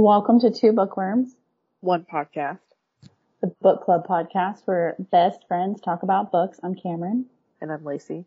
[0.00, 1.34] Welcome to Two Bookworms,
[1.82, 2.60] One podcast.
[3.42, 6.58] the book club podcast where best friends talk about books.
[6.62, 7.26] I'm Cameron,
[7.60, 8.24] And I'm Lacey.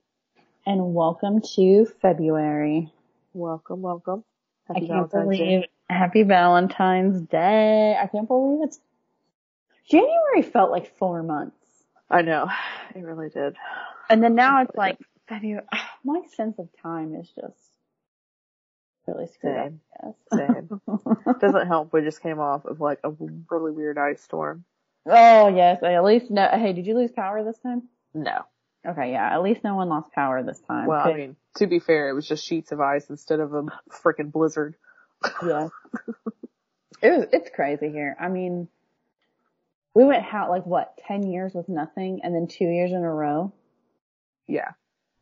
[0.68, 2.94] and welcome to February.
[3.34, 4.24] Welcome, welcome.
[4.70, 5.46] I Happy can't Valentine's Day.
[5.48, 7.98] believe Happy Valentine's Day.
[8.00, 8.80] I can't believe it's
[9.90, 11.58] January felt like four months,
[12.08, 12.50] I know.
[12.94, 13.56] It really did.
[14.12, 15.66] and then now it's like February.
[16.04, 17.58] My sense of time is just
[19.08, 19.68] really screwed up.
[19.68, 20.16] Same.
[20.32, 20.82] I Same.
[21.40, 21.94] Doesn't help.
[21.94, 23.12] We just came off of like a
[23.50, 24.66] really weird ice storm.
[25.06, 26.48] oh yes, I at least no.
[26.52, 27.84] Hey, did you lose power this time?
[28.14, 28.44] No.
[28.86, 29.34] Okay, yeah.
[29.34, 30.88] At least no one lost power this time.
[30.88, 33.64] Well, I mean, to be fair, it was just sheets of ice instead of a
[33.92, 34.76] freaking blizzard.
[35.42, 35.70] Yeah.
[37.02, 38.14] it was, it's crazy here.
[38.20, 38.68] I mean,
[39.96, 43.10] we went how, like what, 10 years with nothing and then two years in a
[43.10, 43.54] row?
[44.48, 44.72] Yeah.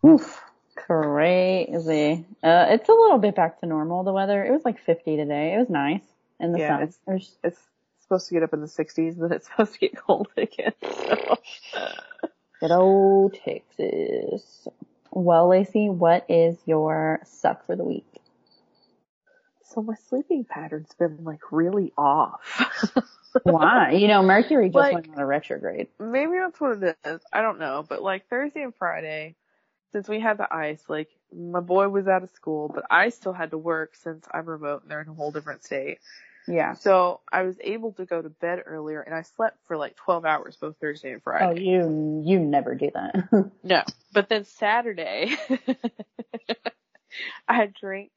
[0.03, 0.41] Oof.
[0.75, 2.25] Crazy.
[2.43, 4.43] Uh, it's a little bit back to normal, the weather.
[4.43, 5.53] It was like 50 today.
[5.53, 6.01] It was nice
[6.39, 6.81] in the Yeah, sun.
[6.83, 7.59] it's- There's, It's
[8.01, 10.73] supposed to get up in the 60s, then it's supposed to get cold again.
[10.83, 11.35] So.
[12.59, 14.67] good old Texas.
[15.11, 18.05] Well, Lacey, what is your suck for the week?
[19.73, 22.41] so my sleeping pattern's been like really off.
[23.43, 23.91] Why?
[23.91, 25.87] You know, Mercury just Like- went on a retrograde.
[25.97, 27.21] Maybe that's what it is.
[27.31, 27.85] I don't know.
[27.87, 29.35] But like Thursday and Friday,
[29.91, 33.33] since we had the ice, like my boy was out of school, but I still
[33.33, 35.99] had to work since I'm remote and they're in a whole different state.
[36.47, 36.73] Yeah.
[36.73, 40.25] So I was able to go to bed earlier and I slept for like 12
[40.25, 41.45] hours both Thursday and Friday.
[41.45, 43.29] Oh, you, you never do that.
[43.63, 43.83] No.
[44.11, 45.35] But then Saturday,
[47.47, 48.11] I had drank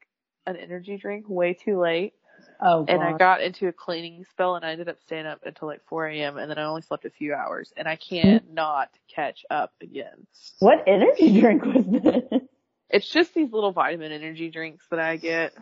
[0.45, 2.13] an energy drink way too late
[2.61, 5.67] oh, and I got into a cleaning spell and I ended up staying up until
[5.67, 6.37] like 4 a.m.
[6.37, 10.27] and then I only slept a few hours and I can't not catch up again.
[10.59, 12.41] What energy drink was this?
[12.89, 15.53] It's just these little vitamin energy drinks that I get.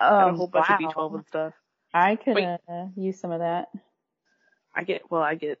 [0.00, 0.76] Oh, Got a whole bunch wow.
[0.76, 1.52] of B12 and stuff.
[1.92, 2.44] I could Wait.
[2.68, 3.68] uh, use some of that.
[4.74, 5.58] I get, well, I get,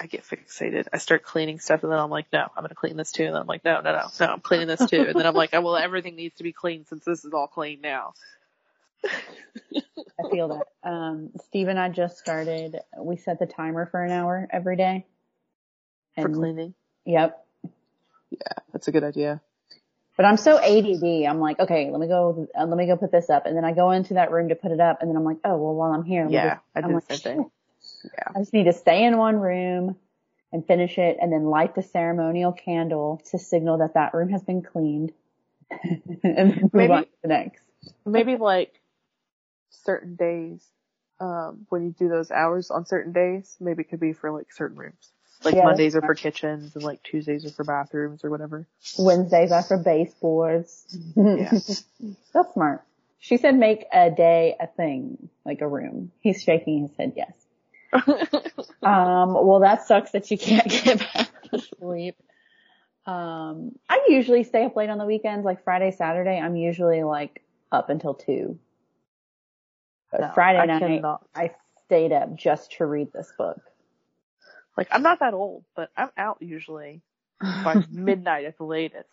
[0.00, 0.86] I get fixated.
[0.92, 3.24] I start cleaning stuff and then I'm like, no, I'm gonna clean this too.
[3.24, 5.02] And then I'm like, no, no, no, no, I'm cleaning this too.
[5.08, 7.46] And then I'm like, oh, well, everything needs to be clean since this is all
[7.46, 8.14] clean now.
[9.04, 10.88] I feel that.
[10.88, 12.78] Um, Steve and I just started.
[12.98, 15.06] We set the timer for an hour every day.
[16.16, 16.74] For And- cleaning.
[17.06, 17.44] Yep.
[18.30, 18.38] Yeah,
[18.72, 19.40] that's a good idea.
[20.16, 21.26] But I'm so ADD.
[21.26, 22.46] I'm like, okay, let me go.
[22.56, 24.54] Uh, let me go put this up, and then I go into that room to
[24.54, 26.80] put it up, and then I'm like, oh well, while I'm here, Yeah, just- I
[26.80, 27.50] I'm do like, the same thing.
[28.04, 28.32] Yeah.
[28.36, 29.96] I just need to stay in one room
[30.52, 34.42] and finish it, and then light the ceremonial candle to signal that that room has
[34.42, 35.12] been cleaned,
[35.82, 37.62] and then move Maybe- on to the next.
[38.04, 38.79] Maybe like
[39.70, 40.64] certain days,
[41.20, 44.52] um, when you do those hours on certain days, maybe it could be for like
[44.52, 45.12] certain rooms.
[45.44, 48.66] Like Yeah, Mondays are for kitchens and like Tuesdays are for bathrooms or whatever.
[48.98, 50.84] Wednesdays are for baseboards.
[51.16, 51.50] Yeah.
[52.34, 52.84] That's smart.
[53.18, 56.10] She said make a day a thing, like a room.
[56.20, 57.32] He's shaking his head yes.
[58.82, 62.16] Um, well that sucks that you can't get back to sleep.
[63.04, 66.38] Um, I usually stay up late on the weekends, like Friday, Saturday.
[66.38, 67.42] I'm usually like
[67.72, 68.58] up until two.
[70.10, 71.26] But No, Friday I night, cannot.
[71.34, 71.54] I
[71.86, 73.60] stayed up just to read this book.
[74.76, 77.02] Like I'm not that old, but I'm out usually
[77.40, 79.08] by midnight at the latest.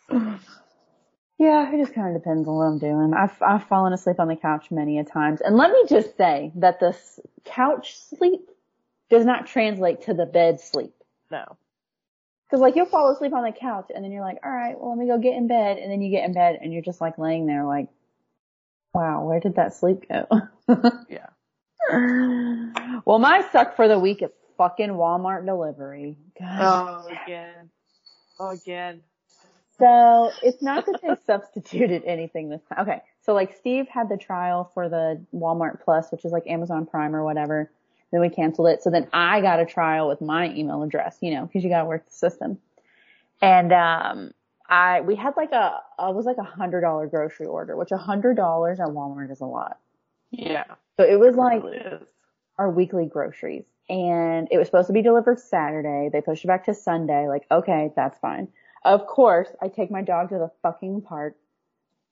[1.38, 3.14] Yeah, it just kind of depends on what I'm doing.
[3.14, 6.50] I've I've fallen asleep on the couch many a times, and let me just say
[6.56, 8.50] that the s- couch sleep
[9.08, 10.94] does not translate to the bed sleep.
[11.30, 11.56] No.
[12.46, 14.90] Because like you'll fall asleep on the couch, and then you're like, all right, well
[14.90, 17.00] let me go get in bed, and then you get in bed, and you're just
[17.00, 17.88] like laying there, like,
[18.94, 20.26] wow, where did that sleep go?
[21.08, 21.28] Yeah.
[23.06, 26.16] well, my suck for the week is fucking Walmart delivery.
[26.38, 26.60] God.
[26.60, 27.70] Oh, again.
[28.38, 29.02] Oh, again.
[29.78, 32.86] So it's not that they substituted anything this time.
[32.86, 33.02] Okay.
[33.22, 37.14] So like Steve had the trial for the Walmart Plus, which is like Amazon Prime
[37.14, 37.70] or whatever.
[38.10, 38.82] Then we canceled it.
[38.82, 41.86] So then I got a trial with my email address, you know, cause you gotta
[41.86, 42.58] work the system.
[43.40, 44.32] And, um,
[44.68, 47.96] I, we had like a, it was like a hundred dollar grocery order, which a
[47.96, 49.78] hundred dollars at Walmart is a lot.
[50.30, 50.64] Yeah.
[50.98, 52.06] So it was like, it
[52.58, 56.10] our weekly groceries and it was supposed to be delivered Saturday.
[56.12, 57.28] They pushed it back to Sunday.
[57.28, 58.48] Like, okay, that's fine.
[58.84, 61.36] Of course, I take my dog to the fucking park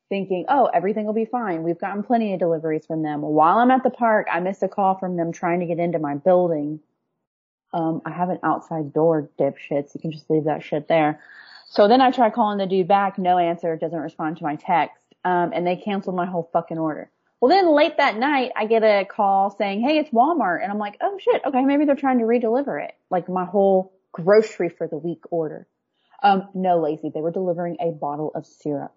[0.08, 1.64] thinking, oh, everything will be fine.
[1.64, 3.22] We've gotten plenty of deliveries from them.
[3.22, 5.98] While I'm at the park, I missed a call from them trying to get into
[5.98, 6.80] my building.
[7.72, 9.94] Um, I have an outside door, dipshits.
[9.94, 11.20] You can just leave that shit there.
[11.68, 13.18] So then I try calling the dude back.
[13.18, 13.76] No answer.
[13.76, 15.02] Doesn't respond to my text.
[15.24, 17.10] Um, and they canceled my whole fucking order.
[17.40, 20.78] Well, then late that night, I get a call saying, "Hey, it's Walmart," and I'm
[20.78, 24.88] like, "Oh shit, okay, maybe they're trying to redeliver it, like my whole grocery for
[24.88, 25.66] the week order."
[26.22, 28.94] Um, no, lazy, they were delivering a bottle of syrup.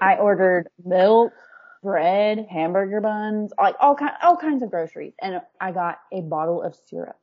[0.00, 1.32] I ordered milk,
[1.82, 5.12] bread, hamburger buns, like all kind, all kinds of groceries.
[5.20, 7.18] And I got a bottle of syrup.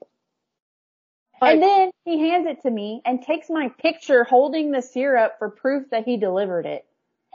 [1.42, 5.38] Like- and then he hands it to me and takes my picture holding the syrup
[5.40, 6.86] for proof that he delivered it.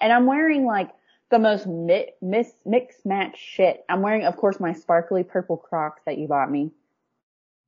[0.00, 0.90] And I'm wearing like
[1.30, 3.84] the most mi- mis- mix match shit.
[3.88, 6.70] I'm wearing, of course, my sparkly purple Crocs that you bought me.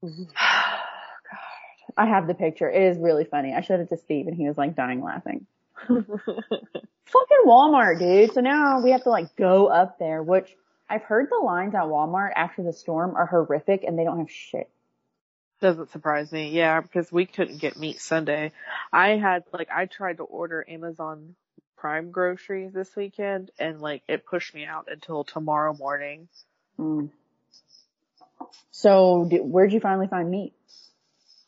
[0.05, 0.23] Mm-hmm.
[0.33, 2.71] God, I have the picture.
[2.71, 3.53] It is really funny.
[3.53, 5.47] I showed it to Steve and he was like dying laughing.
[5.89, 6.07] Fucking
[7.47, 8.33] Walmart, dude.
[8.33, 10.55] So now we have to like go up there, which
[10.89, 14.31] I've heard the lines at Walmart after the storm are horrific and they don't have
[14.31, 14.71] shit.
[15.61, 16.51] Doesn't surprise me.
[16.51, 18.53] Yeah, because we couldn't get meat Sunday.
[18.93, 21.35] I had like I tried to order Amazon
[21.77, 26.29] Prime groceries this weekend and like it pushed me out until tomorrow morning.
[26.79, 27.11] Mm.
[28.71, 30.53] So d where'd you finally find meat?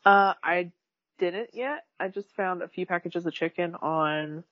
[0.05, 0.71] Uh, I
[1.17, 1.85] didn't yet.
[1.99, 4.43] I just found a few packages of chicken on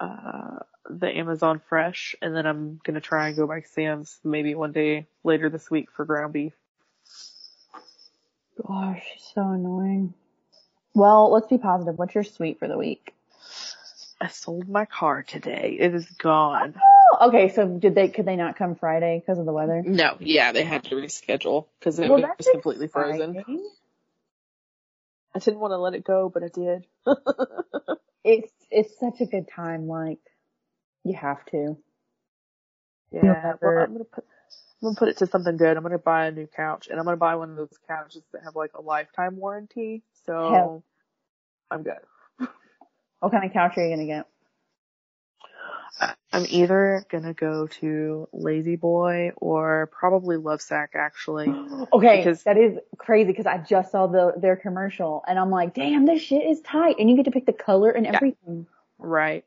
[0.00, 0.58] uh
[0.88, 5.06] the Amazon Fresh, and then I'm gonna try and go by Sam's maybe one day
[5.22, 6.52] later this week for ground beef.
[8.64, 9.04] Gosh,
[9.34, 10.14] so annoying.
[10.94, 11.98] Well, let's be positive.
[11.98, 13.14] What's your sweet for the week?
[14.20, 15.76] I sold my car today.
[15.78, 16.74] It is gone.
[17.12, 17.50] Oh, okay.
[17.50, 19.82] So did they, could they not come Friday because of the weather?
[19.84, 23.44] No, yeah, they had to reschedule because it Well, was completely frozen.
[25.34, 26.86] I didn't want to let it go, but I did.
[28.28, 29.86] It's, it's such a good time.
[29.86, 30.18] Like,
[31.04, 31.78] you have to.
[33.12, 34.24] Yeah, well, I'm gonna put
[34.82, 35.76] I'm gonna put it to something good.
[35.76, 38.42] I'm gonna buy a new couch, and I'm gonna buy one of those couches that
[38.44, 40.02] have like a lifetime warranty.
[40.26, 40.84] So Hell.
[41.70, 41.98] I'm good.
[43.20, 44.26] What kind of couch are you going to get?
[46.30, 51.46] I'm either gonna go to Lazy Boy or probably Lovesac actually.
[51.92, 55.72] Okay, Because- that is crazy because I just saw the their commercial and I'm like,
[55.74, 58.16] damn, this shit is tight, and you get to pick the color and Yeah.
[58.16, 58.66] everything,
[58.98, 59.44] Right.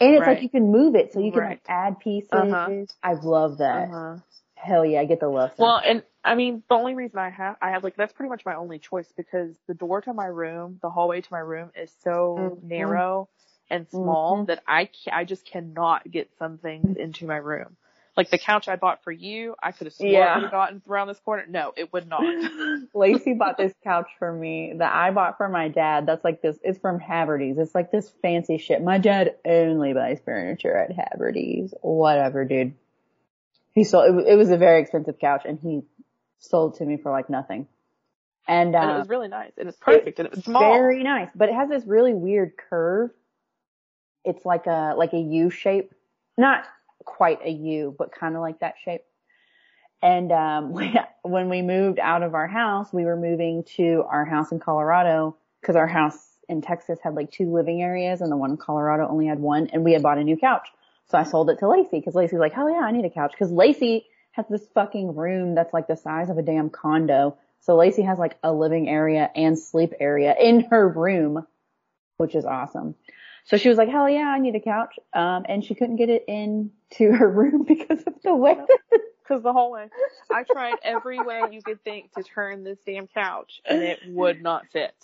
[0.00, 0.34] and it's Right.
[0.34, 2.28] like you can move it, so you can like add pieces.
[2.32, 2.84] Uh-huh.
[3.04, 3.88] I love that.
[3.88, 4.16] Uh-huh.
[4.60, 5.52] Hell yeah, I get the love.
[5.58, 8.44] Well, and I mean, the only reason I have, I have like, that's pretty much
[8.44, 11.90] my only choice because the door to my room, the hallway to my room is
[12.02, 12.62] so Mhm.
[12.68, 13.28] narrow
[13.70, 14.46] and small Mhm.
[14.48, 17.76] that I ca- I just cannot get some things into my room.
[18.16, 20.34] Like the couch I bought for you, I could have sworn Yeah.
[20.34, 21.46] would have gotten around this corner.
[21.48, 22.20] No, it would not.
[22.94, 26.04] Lacey bought this couch for me that I bought for my dad.
[26.06, 27.56] That's like this, it's from Haverty's.
[27.56, 28.82] It's like this fancy shit.
[28.82, 31.72] My dad only buys furniture at Haverty's.
[31.80, 32.74] Whatever, dude.
[33.72, 35.82] He sold, it, it was a very expensive couch and he
[36.38, 37.66] sold to me for like nothing.
[38.48, 40.72] And, and it uh, was really nice and it's perfect and it was small.
[40.74, 43.10] very nice, but it has this really weird curve.
[44.24, 45.92] It's like a, like a U shape.
[46.36, 46.64] Not
[47.04, 49.02] quite a U, but kind of like that shape.
[50.02, 54.24] And, um, we, when we moved out of our house, we were moving to our
[54.24, 58.36] house in Colorado because our house in Texas had like two living areas and the
[58.36, 60.68] one in Colorado only had one and we had bought a new couch.
[61.10, 63.32] So I sold it to Lacey because Lacey's like, oh yeah, I need a couch
[63.32, 67.36] because Lacey has this fucking room that's like the size of a damn condo.
[67.58, 71.44] So Lacey has like a living area and sleep area in her room,
[72.18, 72.94] which is awesome.
[73.44, 74.94] So she was like, hell yeah, I need a couch.
[75.12, 78.56] Um, and she couldn't get it into her room because of the way.
[79.26, 79.88] Cause the hallway,
[80.28, 84.42] I tried every way you could think to turn this damn couch and it would
[84.42, 84.94] not fit.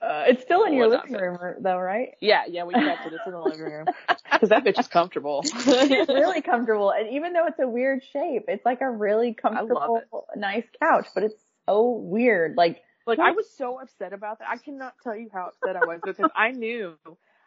[0.00, 2.10] Uh, it's still in your living room though, right?
[2.20, 3.12] Yeah, yeah, we kept it.
[3.14, 3.86] It's in the living room.
[4.40, 5.40] Cause that bitch is comfortable.
[5.44, 6.90] it's really comfortable.
[6.90, 10.02] And even though it's a weird shape, it's like a really comfortable,
[10.36, 11.34] nice couch, but it's
[11.66, 12.54] so weird.
[12.56, 14.48] Like, Like I was so upset about that.
[14.50, 16.94] I cannot tell you how upset I was because I knew,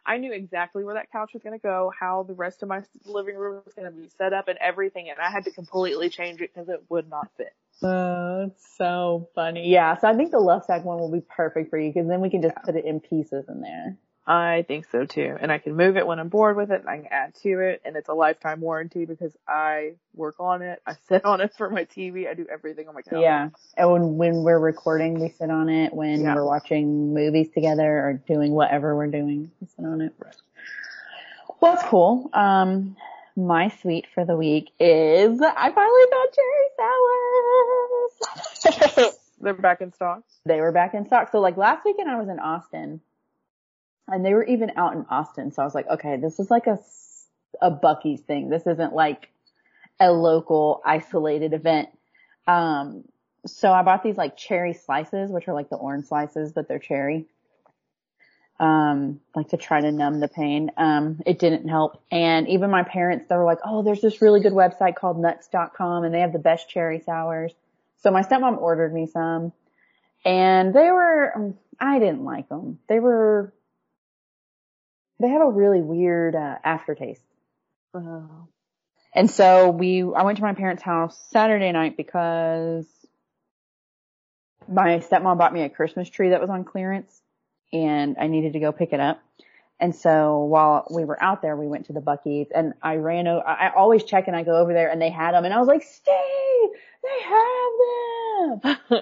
[0.09, 2.81] I knew exactly where that couch was going to go, how the rest of my
[3.05, 6.09] living room was going to be set up and everything, and I had to completely
[6.09, 7.53] change it because it would not fit.
[7.83, 9.69] uh, it's so funny.
[9.69, 9.95] Yeah.
[9.97, 12.29] So I think the left side one will be perfect for you because then we
[12.31, 13.97] can just put it in pieces in there.
[14.31, 16.87] I think so too, and I can move it when I'm bored with it, and
[16.87, 20.79] I can add to it, and it's a lifetime warranty because I work on it,
[20.85, 23.21] I sit on it for my TV, I do everything on my couch.
[23.23, 23.49] Yeah.
[23.75, 25.91] And when, when we're recording, we sit on it.
[25.95, 26.35] When Yeah.
[26.35, 30.13] we're watching movies together or doing whatever we're doing, we sit on it.
[31.59, 32.29] Well, that's cool.
[32.31, 32.97] Um,
[33.35, 36.69] my sweet for the week is I finally found cherry
[39.01, 39.15] sours.
[39.41, 40.21] They're back in stock.
[40.45, 41.31] they were back in stock.
[41.31, 43.01] So like last weekend I was in Austin
[44.11, 45.51] and they were even out in Austin.
[45.51, 46.79] So I was like, okay, this is like a,
[47.61, 48.49] a Buc-ee's thing.
[48.49, 49.29] This isn't like
[49.99, 51.89] a local isolated event.
[52.47, 53.03] Um,
[53.45, 56.79] so I bought these like cherry slices, which are like the orange slices, but they're
[56.79, 57.27] cherry.
[58.59, 60.71] Um, like to try to numb the pain.
[60.75, 62.03] Um, it didn't help.
[62.11, 66.03] And even my parents, they were like, oh, there's this really good website called nuts.com
[66.03, 67.53] and they have the best cherry sours.
[68.01, 69.53] So my stepmom ordered me some
[70.25, 72.79] and they were, I didn't like them.
[72.89, 73.53] They were,
[75.19, 77.23] they have a really weird, uh, aftertaste.
[77.93, 78.47] Oh.
[79.13, 82.85] And so we, I went to my parents' house Saturday night because
[84.67, 87.21] my stepmom bought me a Christmas tree that was on clearance
[87.73, 89.19] and I needed to go pick it up.
[89.79, 93.27] And so while we were out there, we went to the Buc-ee's and I ran
[93.27, 95.59] over, I always check and I go over there and they had them and I
[95.59, 96.69] was like, Steve,
[97.03, 97.71] they have
[98.61, 98.77] them.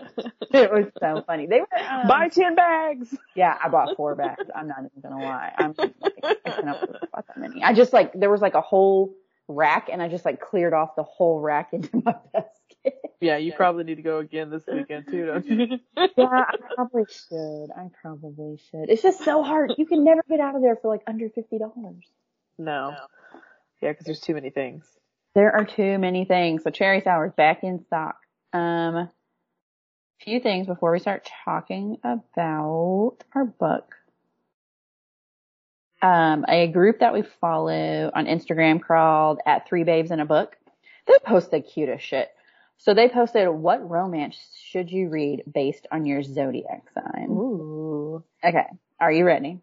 [0.52, 1.46] it was so funny.
[1.48, 3.16] They were, um, Buy 10 bags.
[3.36, 4.44] yeah, I bought four bags.
[4.56, 5.54] I'm not even gonna lie.
[5.58, 5.94] I'm like,
[6.46, 7.64] I cannot believe I bought that many.
[7.64, 9.14] I just like, there was like a whole
[9.48, 13.02] rack and I just like cleared off the whole rack into my basket.
[13.20, 15.80] Yeah, you probably need to go again this weekend too, don't you?
[15.96, 17.68] yeah, I probably should.
[17.76, 18.90] I probably should.
[18.90, 19.74] It's just so hard.
[19.78, 22.06] You can never get out of there for like under fifty dollars.
[22.60, 22.96] No.
[23.82, 24.86] Yeah, because there's too many things.
[25.36, 26.64] There are too many things.
[26.64, 28.18] So cherry sour's back in stock.
[28.54, 29.10] Um,
[30.24, 33.96] few things before we start talking about our book.
[36.02, 40.56] Um, a group that we follow on Instagram called at Three Babes in a Book.
[41.08, 42.30] They post the cutest shit.
[42.80, 44.38] So they posted, what romance
[44.70, 47.30] should you read based on your zodiac sign?
[47.32, 48.24] Ooh.
[48.44, 48.68] Okay.
[49.00, 49.60] Are you ready?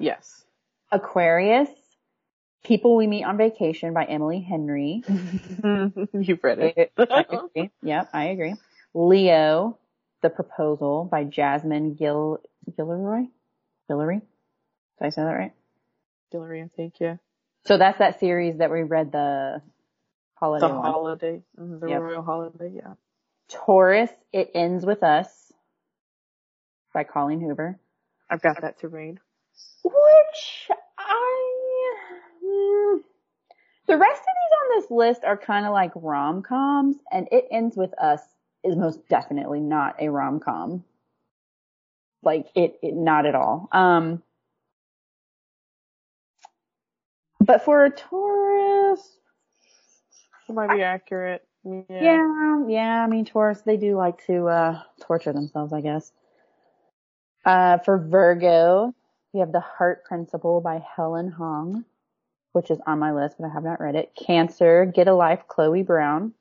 [0.00, 0.44] Yes.
[0.90, 1.68] Aquarius,
[2.64, 5.04] People We Meet on Vacation by Emily Henry.
[5.08, 6.92] You've read it.
[6.98, 7.70] I agree.
[7.82, 8.54] Yep, I agree.
[8.94, 9.78] Leo,
[10.26, 12.40] The Proposal by Jasmine Gil,
[12.76, 13.28] Gilleroy?
[13.88, 14.20] Guillory?
[14.98, 15.52] Did I say that right?
[16.32, 17.18] Hillary, I think, yeah.
[17.66, 19.62] So that's that series that we read the
[20.34, 20.82] holiday The one.
[20.92, 22.02] holiday, mhm, the Yep.
[22.02, 22.94] royal holiday, yeah.
[23.50, 25.52] Taurus, It Ends With Us
[26.92, 27.78] by Colleen Hoover.
[28.28, 29.20] I've got that to read.
[29.84, 31.94] Which I,
[32.44, 32.98] mm,
[33.86, 37.76] the rest of these on this list are kind of like rom-coms and It Ends
[37.76, 38.22] With Us
[38.66, 40.84] is most definitely not a rom-com.
[42.22, 43.68] Like it, it not at all.
[43.72, 44.22] Um,
[47.40, 49.18] but for a Taurus,
[50.48, 51.44] It might be accurate.
[51.64, 51.84] Yeah.
[51.90, 53.04] Yeah, yeah.
[53.04, 56.12] I mean, Taurus, they do like to uh torture themselves, I guess.
[57.44, 58.94] Uh, for Virgo,
[59.32, 61.84] we have The Heart Principle by Helen Hoang,
[62.52, 64.12] which is on my list, but I have not read it.
[64.16, 66.32] Cancer, Get a Life, Chloe Brown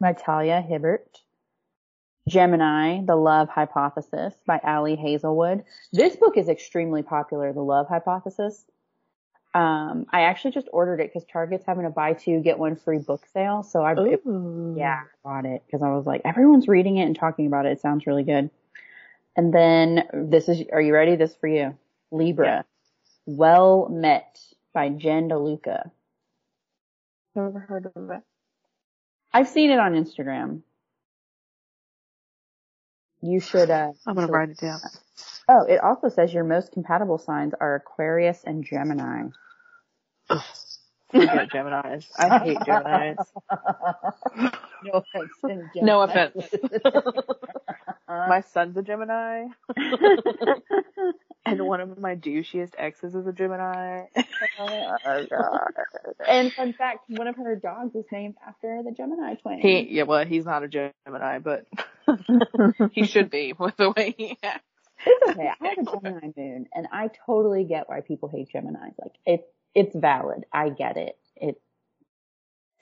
[0.00, 1.18] by Talia Hibbert.
[2.28, 5.64] Gemini, The Love Hypothesis by Ali Hazelwood.
[5.92, 8.64] This book is extremely popular, The Love Hypothesis.
[9.54, 12.98] Um, I actually just ordered it because Target's having a buy two, get one free
[12.98, 13.62] book sale.
[13.62, 14.22] So I, it-
[14.76, 17.72] yeah, bought it because I was like, everyone's reading it and talking about it.
[17.72, 18.50] It sounds really good.
[19.36, 21.16] And then this is, are you ready?
[21.16, 21.78] This is for you.
[22.10, 22.46] Libra.
[22.46, 22.62] Yeah.
[23.24, 24.38] Well Met
[24.74, 25.90] by Jen DeLuca.
[27.34, 28.20] Never heard of it.
[29.38, 30.62] I've seen it on Instagram.
[33.22, 34.80] You should, uh, I'm gonna should- write it down.
[35.48, 39.28] Oh, it also says your most compatible signs are Aquarius and Gemini.
[40.28, 42.06] Forget Geminis.
[42.18, 43.24] I hate Geminis.
[44.82, 45.30] no offense.
[45.74, 46.48] to No offense.
[48.08, 49.46] my son's a Gemini,
[51.50, 54.04] and one of my douchiest exes is a Gemini.
[54.58, 55.72] Oh, God.
[56.26, 59.60] And fun fact, one of her dogs is named after the Gemini twin.
[59.60, 61.66] He, yeah, well, he's not a Gemini, but
[62.92, 64.64] he should be with the way he acts.
[65.06, 65.48] It's okay.
[65.60, 68.94] I have a Gemini moon, and I totally get why people hate Geminis.
[69.00, 70.44] Like it's it's valid.
[70.52, 71.16] I get it.
[71.36, 71.60] It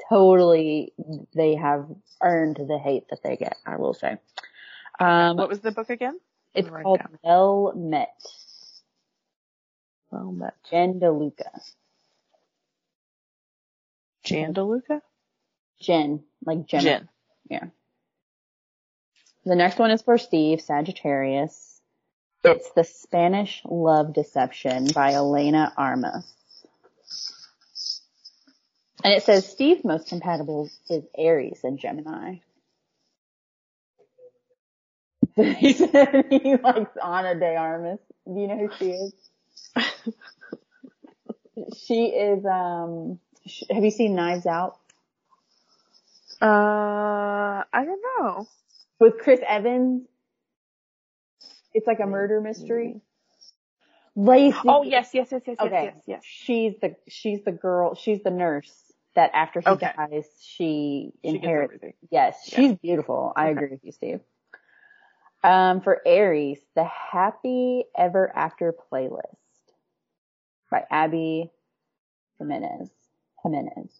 [0.08, 0.92] totally
[1.34, 1.86] they have
[2.22, 3.56] earned the hate that they get.
[3.66, 4.16] I will say.
[4.98, 6.18] Um, What was the book again?
[6.54, 7.18] it's called down.
[7.22, 8.16] Well Met.
[10.16, 10.54] Well met.
[10.70, 11.60] Jen DeLuca.
[14.24, 15.02] Jandaluca?
[15.80, 16.82] Jen, like Jen.
[16.82, 17.08] Jen.
[17.50, 17.64] Yeah.
[19.44, 21.80] The next one is for Steve, Sagittarius.
[22.44, 26.24] It's The Spanish Love Deception by Elena Armas.
[29.04, 32.36] And it says Steve's most compatible is Aries and Gemini.
[35.36, 38.00] he said he likes Ana de Armas.
[38.26, 39.12] Do you know who she is?
[41.76, 44.78] she is, um, sh- have you seen Knives Out?
[46.42, 48.46] Uh, I don't know.
[49.00, 50.06] with Chris Evans.
[51.74, 53.00] It's like a murder mystery.
[54.16, 54.58] Lacey.
[54.68, 55.84] Oh yes, yes, yes, yes, Okay.
[55.84, 56.22] yes, yes, yes.
[56.24, 57.94] She's the she's the girl.
[57.94, 58.72] She's the nurse
[59.14, 59.90] that after he Okay.
[59.96, 61.74] dies, she She gets inherits.
[61.74, 61.94] everything.
[62.10, 62.56] Yes, Yeah.
[62.56, 63.32] she's beautiful.
[63.36, 63.52] I Okay.
[63.52, 64.20] agree with you, Steve.
[65.44, 69.36] Um, for Aries, the Happy Ever After playlist
[70.70, 71.50] by Abby
[72.38, 72.90] Jimenez.
[73.42, 73.90] Jimenez.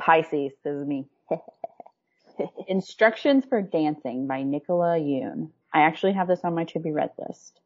[0.00, 1.06] Pisces, this is me.
[2.68, 5.50] Instructions for Dancing by Nicola Yoon.
[5.72, 7.60] I actually have this on my to be read list.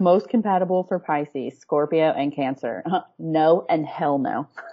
[0.00, 2.82] Most compatible for Pisces, Scorpio, and Cancer.
[3.18, 4.48] No and hell no.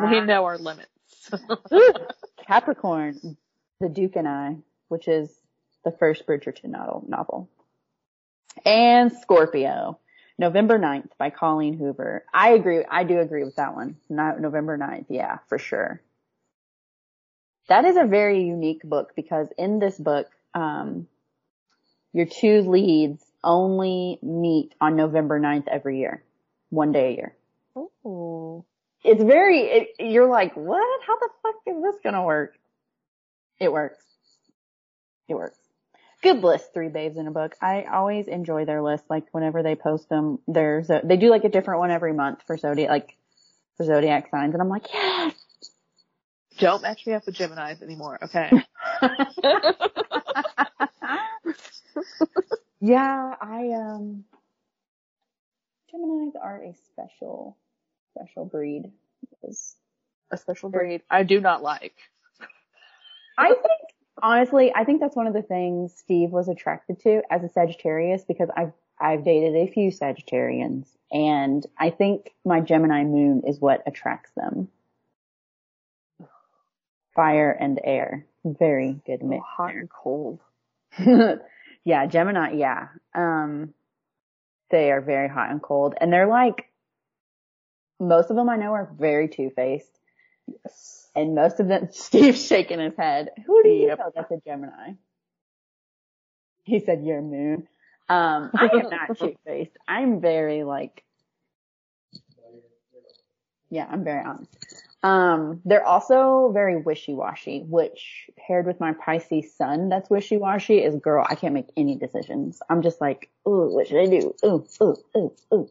[0.00, 0.90] we know our limits.
[2.46, 3.36] Capricorn,
[3.80, 4.56] The Duke and I,
[4.88, 5.30] which is
[5.84, 7.48] the first Bridgerton novel.
[8.64, 9.98] And Scorpio,
[10.38, 12.24] November 9th by Colleen Hoover.
[12.32, 12.84] I agree.
[12.88, 13.96] I do agree with that one.
[14.08, 15.06] Not November 9th.
[15.08, 16.00] Yeah, for sure.
[17.68, 21.08] That is a very unique book because in this book, um,
[22.12, 26.22] your two leads only meet on November 9th every year.
[26.70, 27.36] One day a year.
[28.06, 28.64] Ooh.
[29.04, 31.00] It's very, it, you're like, what?
[31.06, 32.54] How the fuck is this gonna work?
[33.60, 34.02] It works.
[35.28, 35.58] It works.
[36.24, 37.54] Good list, three babes in a book.
[37.60, 39.04] I always enjoy their list.
[39.10, 42.38] Like whenever they post them, there's a, they do like a different one every month
[42.46, 43.14] for zodiac, like
[43.76, 45.34] for zodiac signs, and I'm like, yes.
[46.58, 48.50] Don't match me up with Gemini's anymore, okay?
[52.80, 54.24] yeah, I um,
[55.90, 57.58] Gemini's are a special,
[58.14, 58.90] special breed.
[60.30, 61.96] A special breed I do not like.
[63.36, 63.83] I think
[64.22, 68.24] honestly, I think that's one of the things Steve was attracted to as a Sagittarius
[68.24, 73.82] because I've I've dated a few Sagittarians and I think my Gemini moon is what
[73.86, 74.68] attracts them.
[77.14, 78.26] Fire and air.
[78.44, 79.42] Very good mix.
[79.42, 80.40] Oh, hot and cold.
[81.84, 82.88] yeah, Gemini, yeah.
[83.14, 83.74] Um
[84.70, 86.68] they are very hot and cold and they're like
[88.00, 89.98] most of them I know are very two-faced.
[90.46, 91.03] Yes.
[91.14, 93.30] And most of them, Steve's shaking his head.
[93.46, 93.98] Who do you yep.
[93.98, 94.92] know that's a Gemini?
[96.64, 97.68] He said, your moon.
[98.08, 99.76] Um, I am not two-faced.
[99.86, 101.04] I'm very like,
[103.70, 104.50] yeah, I'm very honest.
[105.02, 111.26] Um, they're also very wishy-washy, which paired with my Pisces sun that's wishy-washy is girl,
[111.28, 112.60] I can't make any decisions.
[112.70, 114.34] I'm just like, ooh, what should I do?
[114.44, 115.70] Ooh, ooh, ooh, ooh.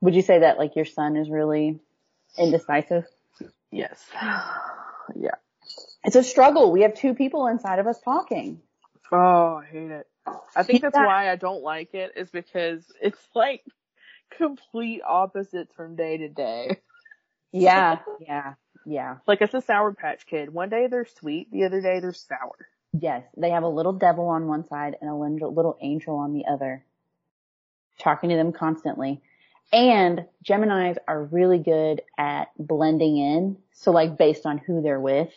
[0.00, 1.80] Would you say that like your sun is really
[2.38, 3.04] indecisive?
[3.70, 4.04] Yes.
[5.14, 5.36] yeah.
[6.04, 6.70] It's a struggle.
[6.72, 8.60] We have two people inside of us talking.
[9.10, 10.06] Oh, I hate it.
[10.54, 13.64] I think that's why I don't like it is because it's like
[14.36, 16.80] complete opposites from day to day.
[17.52, 19.16] Yeah, yeah, yeah.
[19.26, 20.52] Like it's a sour patch kid.
[20.52, 22.68] One day they're sweet, the other day they're sour.
[22.98, 26.46] Yes, they have a little devil on one side and a little angel on the
[26.46, 26.84] other.
[27.98, 29.22] Talking to them constantly.
[29.72, 33.58] And Geminis are really good at blending in.
[33.72, 35.32] So like based on who they're with.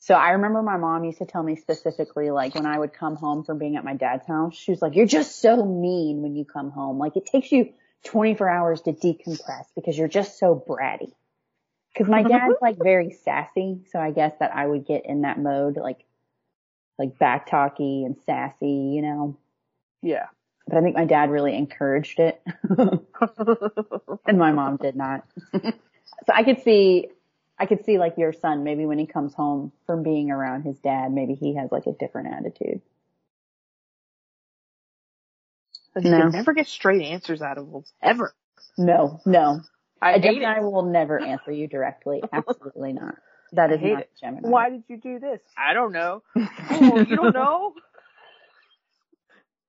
[0.00, 3.16] So I remember my mom used to tell me specifically, like when I would come
[3.16, 6.36] home from being at my dad's house, she was like, you're just so mean when
[6.36, 6.98] you come home.
[6.98, 7.72] Like it takes you
[8.04, 11.12] 24 hours to decompress because you're just so bratty.
[11.96, 13.80] Cause my dad's like very sassy.
[13.90, 16.04] So I guess that I would get in that mode, like,
[16.98, 19.36] like back talky and sassy, you know?
[20.02, 20.26] Yeah
[20.66, 22.42] but I think my dad really encouraged it.
[24.26, 25.24] and my mom did not.
[25.52, 25.72] so
[26.32, 27.08] I could see,
[27.58, 30.78] I could see like your son, maybe when he comes home from being around his
[30.78, 32.80] dad, maybe he has like a different attitude.
[35.96, 36.28] You no.
[36.28, 37.84] never get straight answers out of them.
[38.02, 38.34] Ever.
[38.76, 39.60] No, no.
[40.02, 42.22] I a Gemini will never answer you directly.
[42.32, 43.16] Absolutely not.
[43.52, 44.10] That is not it.
[44.20, 44.48] Gemini.
[44.48, 45.40] Why did you do this?
[45.56, 46.22] I don't know.
[46.36, 47.74] oh, you don't know?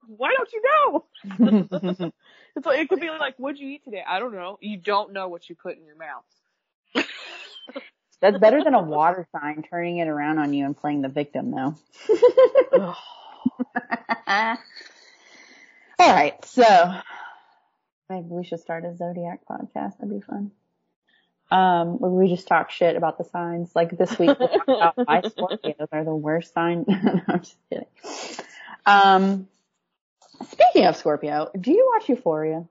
[0.08, 2.12] Why don't you know?
[2.56, 4.04] it's like, it could be like, what'd you eat today?
[4.08, 4.58] I don't know.
[4.62, 6.24] You don't know what you put in your mouth.
[8.22, 11.52] That's better than a water sign turning it around on you and playing the victim
[11.52, 11.76] though.
[14.28, 14.56] All
[16.00, 16.44] right.
[16.46, 16.94] So
[18.10, 20.00] maybe we should start a zodiac podcast.
[20.00, 20.52] That'd be fun.
[21.50, 23.76] Um, where we just talk shit about the signs.
[23.76, 26.86] Like this week, we'll talk about why Scorpios are the worst sign.
[26.88, 27.86] no, I'm just kidding.
[28.86, 29.48] Um,
[30.46, 32.66] Speaking of Scorpio, do you watch Euphoria?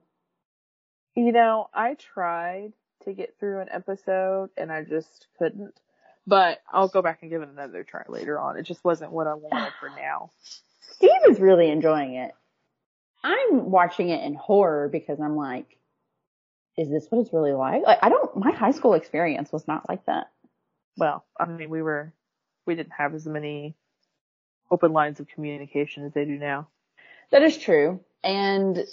[1.15, 2.73] You know, I tried
[3.05, 5.73] to get through an episode and I just couldn't.
[6.25, 8.57] But I'll go back and give it another try later on.
[8.57, 10.31] It just wasn't what I wanted for now.
[10.81, 12.31] Steve is really enjoying it.
[13.23, 15.77] I'm watching it in horror because I'm like,
[16.77, 17.83] is this what it's really like?
[17.83, 20.31] Like, I don't, my high school experience was not like that.
[20.97, 22.13] Well, I mean, we were,
[22.65, 23.75] we didn't have as many
[24.69, 26.67] open lines of communication as they do now.
[27.31, 27.99] That is true.
[28.23, 28.85] And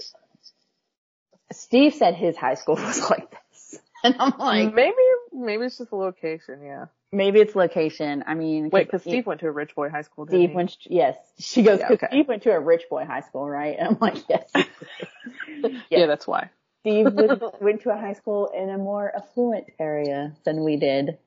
[1.53, 3.79] Steve said his high school was like this.
[4.03, 4.97] And I'm like, maybe,
[5.33, 6.87] maybe it's just a location, yeah.
[7.11, 8.25] Maybe it's location.
[8.27, 10.27] I mean, wait, cause Steve went to a rich boy high school.
[10.27, 10.55] Steve he?
[10.55, 11.16] went, yes.
[11.38, 12.09] She goes, yeah, okay.
[12.09, 13.77] Steve went to a rich boy high school, right?
[13.79, 14.51] And I'm like, yes.
[14.55, 15.83] yes.
[15.90, 16.51] Yeah, that's why.
[16.81, 21.18] Steve went, went to a high school in a more affluent area than we did.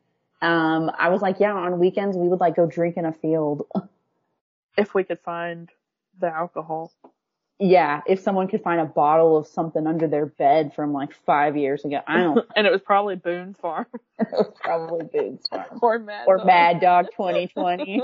[0.42, 3.66] Um, I was like, yeah, on weekends we would like go drink in a field.
[4.78, 5.72] If we could find
[6.20, 6.92] the alcohol.
[7.60, 11.58] Yeah, if someone could find a bottle of something under their bed from like five
[11.58, 12.46] years ago, I don't.
[12.56, 13.88] and it was probably Boone's Farm.
[14.20, 15.66] it was probably Boone's Farm.
[15.82, 16.46] or Mad or Dog.
[16.46, 18.02] Mad Dog 2020.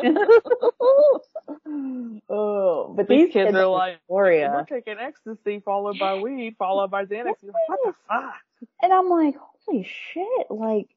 [2.29, 6.89] oh, but These these kids kids are like, We're taking ecstasy followed by weed followed
[6.89, 7.35] by Xanax.
[7.43, 8.33] Like, what the fuck?
[8.81, 10.49] and I'm like, holy shit!
[10.49, 10.87] Like,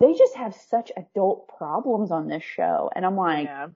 [0.00, 3.68] they just have such adult problems on this show, and I'm like, yeah.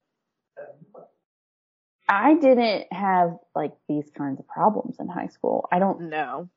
[2.12, 5.66] I didn't have like these kinds of problems in high school.
[5.72, 6.11] I don't.
[6.11, 6.51] know.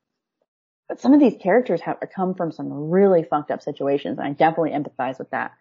[0.89, 4.31] But some of these characters have come from some really fucked up situations, and I
[4.33, 5.53] definitely empathize with that.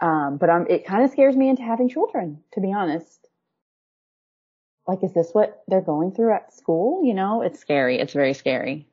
[0.00, 3.28] Um, but um, it kind of scares me into having children, to be honest.
[4.86, 7.04] Like, is this what they're going through at school?
[7.04, 8.00] You know, it's scary.
[8.00, 8.86] It's very scary.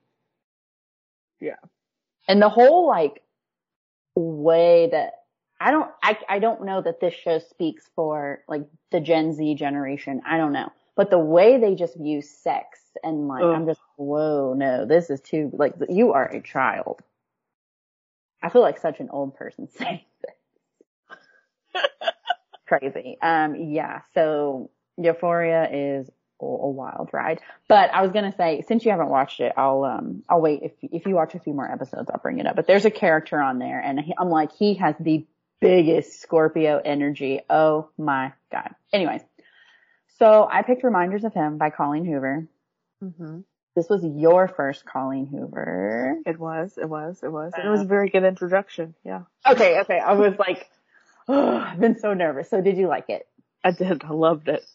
[1.42, 1.56] Yeah.
[2.28, 3.24] And the whole like
[4.16, 5.21] way that
[5.62, 9.56] I don't, I, I don't know that this show speaks for like the Gen Z
[9.56, 10.22] generation.
[10.26, 13.54] I don't know, but the way they just view sex and like, Ugh.
[13.54, 17.02] I'm just, whoa, no, this is too, like, you are a child.
[18.42, 21.84] I feel like such an old person saying this.
[22.68, 23.18] Crazy.
[23.22, 26.10] Um, yeah, so Euphoria is
[26.42, 27.40] a, a wild ride.
[27.68, 30.62] But I was gonna say, since you haven't watched it, I'll um, I'll wait.
[30.64, 32.56] If if you watch a few more episodes, I'll bring it up.
[32.56, 35.26] But there's a character on there, and he, I'm like, he has the
[35.62, 37.42] biggest Scorpio energy.
[37.50, 38.76] Oh my god.
[38.92, 39.22] Anyways,
[40.20, 42.48] so I picked Reminders of Him by Colleen Hoover.
[43.00, 43.40] hmm
[43.76, 46.18] This was your first Colleen Hoover.
[46.26, 47.54] It was, it was, it was.
[47.56, 48.96] And it was a very good introduction.
[49.06, 49.22] Yeah.
[49.48, 50.00] Okay, okay.
[50.00, 50.70] I was like,
[51.28, 52.50] oh, I've been so nervous.
[52.50, 53.28] So did you like it?
[53.64, 54.04] I did.
[54.04, 54.66] I loved it.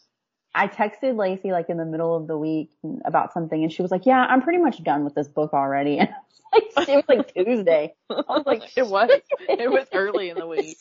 [0.57, 2.71] I texted Lacey like in the middle of the week
[3.05, 5.99] about something and she was like, yeah, I'm pretty much done with this book already.
[6.53, 7.93] And I was like, it was like Tuesday.
[8.09, 9.09] I was like, it was.
[9.49, 10.77] It was early in the week.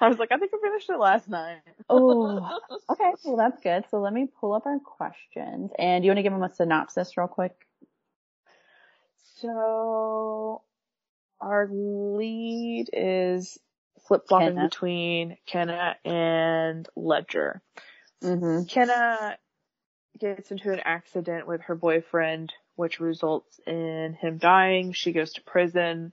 [0.00, 1.60] I was like, I think I finished it last night.
[1.88, 2.58] oh,
[2.90, 3.12] okay.
[3.24, 3.84] Well, that's good.
[3.88, 6.52] So let me pull up our questions and do you want to give them a
[6.52, 7.54] synopsis real quick?
[9.40, 10.62] So
[11.40, 13.58] our lead is
[14.06, 17.62] flip flopping between Kenna and Ledger.
[18.22, 18.64] Mm-hmm.
[18.64, 19.36] Kenna
[20.18, 24.92] gets into an accident with her boyfriend, which results in him dying.
[24.92, 26.12] She goes to prison.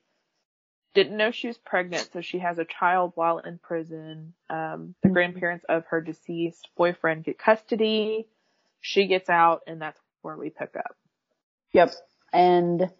[0.93, 4.33] Didn't know she was pregnant, so she has a child while in prison.
[4.49, 5.13] Um, the Mhm.
[5.13, 8.27] grandparents of her deceased boyfriend get custody.
[8.79, 10.95] She gets out, and that's where we pick up.
[11.71, 11.93] Yep.
[12.31, 12.91] And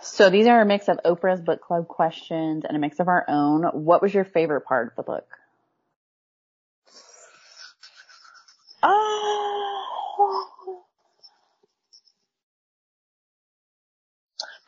[0.00, 3.24] so these are a mix of Oprah's book club questions and a mix of our
[3.28, 3.64] own.
[3.84, 5.26] What was your favorite part of the book?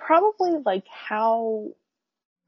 [0.05, 1.69] Probably like how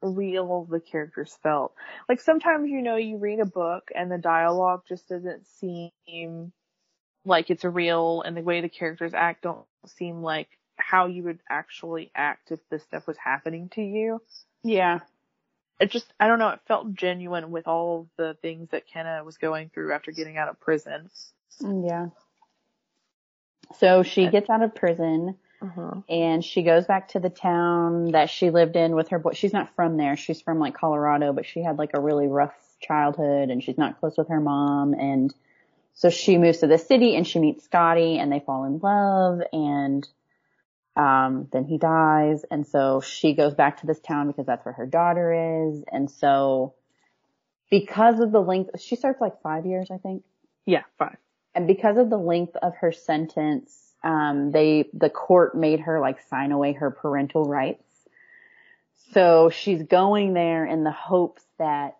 [0.01, 1.73] real the characters felt.
[2.07, 6.51] Like sometimes, you know, you read a book and the dialogue just doesn't seem
[7.25, 11.39] like it's real and the way the characters act don't seem like how you would
[11.49, 14.21] actually act if this stuff was happening to you.
[14.63, 14.99] Yeah.
[15.79, 19.23] It just, I don't know, it felt genuine with all of the things that Kenna
[19.23, 21.09] was going through after getting out of prison.
[21.61, 22.07] Mm, yeah.
[23.79, 26.01] So she gets out of prison Uh-huh.
[26.07, 29.31] and she goes back to the town that she lived in with her boy.
[29.33, 30.15] She's not from there.
[30.15, 33.99] She's from like Colorado, but she had like a really rough childhood and she's not
[33.99, 34.93] close with her mom.
[34.93, 35.33] And
[35.95, 39.41] so she moves to the city and she meets Scotty and they fall in love
[39.51, 40.07] and
[40.95, 42.45] um, then he dies.
[42.51, 45.83] And so she goes back to this town because that's where her daughter is.
[45.91, 46.75] And so
[47.69, 50.23] because of the length, she starts like five years, I think.
[50.65, 51.17] Yeah, five.
[51.55, 56.21] And because of the length of her sentence, um, they, the court made her like
[56.29, 57.83] sign away her parental rights.
[59.13, 61.95] So she's going there in the hopes that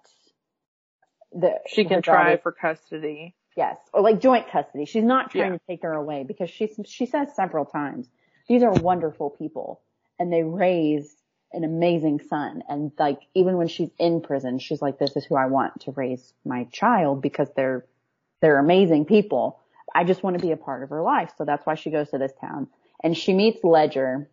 [1.34, 3.34] the, She can try daughter- for custody.
[3.56, 4.86] Yes, or like joint custody.
[4.86, 5.58] She's not trying Yeah.
[5.58, 8.08] to take her away because she she says several times,
[8.48, 9.82] these are wonderful people
[10.20, 11.16] and they raise
[11.54, 12.62] an amazing son.
[12.70, 15.92] And like even when she's in prison, she's like, this is who I want to
[15.92, 17.84] raise my child because they're
[18.42, 19.60] they're amazing people.
[19.94, 21.32] I just want to be a part of her life.
[21.38, 22.68] So that's why she goes to this town
[23.04, 24.30] and she meets Ledger,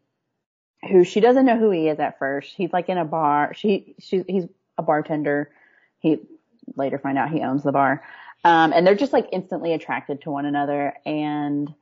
[0.89, 2.55] who she doesn't know who he is at first.
[2.55, 3.55] He's like in a bar.
[3.55, 4.45] She she he's
[4.77, 5.51] a bartender.
[6.01, 6.19] He
[6.77, 8.03] later find out he owns the bar.
[8.45, 11.73] Um, and they're just like instantly attracted to one another and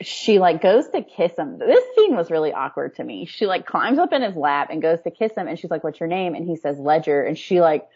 [0.00, 1.58] she like goes to kiss him.
[1.58, 3.26] This scene was really awkward to me.
[3.26, 5.84] She like climbs up in his lap and goes to kiss him and she's like,
[5.84, 6.34] what's your name?
[6.34, 7.88] And he says Ledger and she like,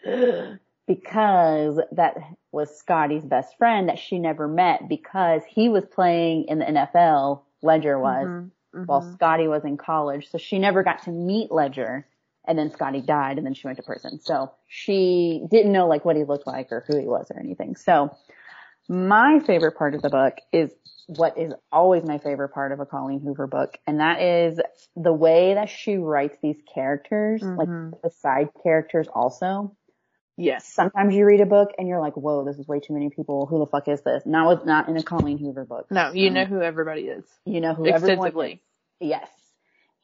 [0.87, 2.15] because that
[2.51, 7.43] was Scotty's best friend that she never met because he was playing in the NFL,
[7.61, 8.51] Ledger was, Mhm,
[8.85, 9.13] while mhm.
[9.13, 10.29] Scotty was in college.
[10.29, 12.07] So she never got to meet Ledger
[12.47, 14.19] and then Scotty died and then she went to prison.
[14.21, 17.75] So she didn't know like what he looked like or who he was or anything.
[17.75, 18.15] So
[18.87, 20.71] my favorite part of the book is
[21.07, 23.77] what is always my favorite part of a Colleen Hoover book.
[23.85, 24.59] And that is
[24.95, 27.57] the way that she writes these characters, Mhm.
[27.57, 27.69] like
[28.03, 29.75] the side characters also.
[30.37, 30.67] Yes.
[30.71, 33.47] Sometimes you read a book and you're like, whoa, this is way too many people.
[33.47, 34.23] Who the fuck is this?
[34.25, 35.87] Not with, not in a Colleen Hoover book.
[35.89, 37.25] No, you know who everybody is.
[37.45, 38.61] You know who Extensively.
[39.01, 39.09] is.
[39.09, 39.29] Yes.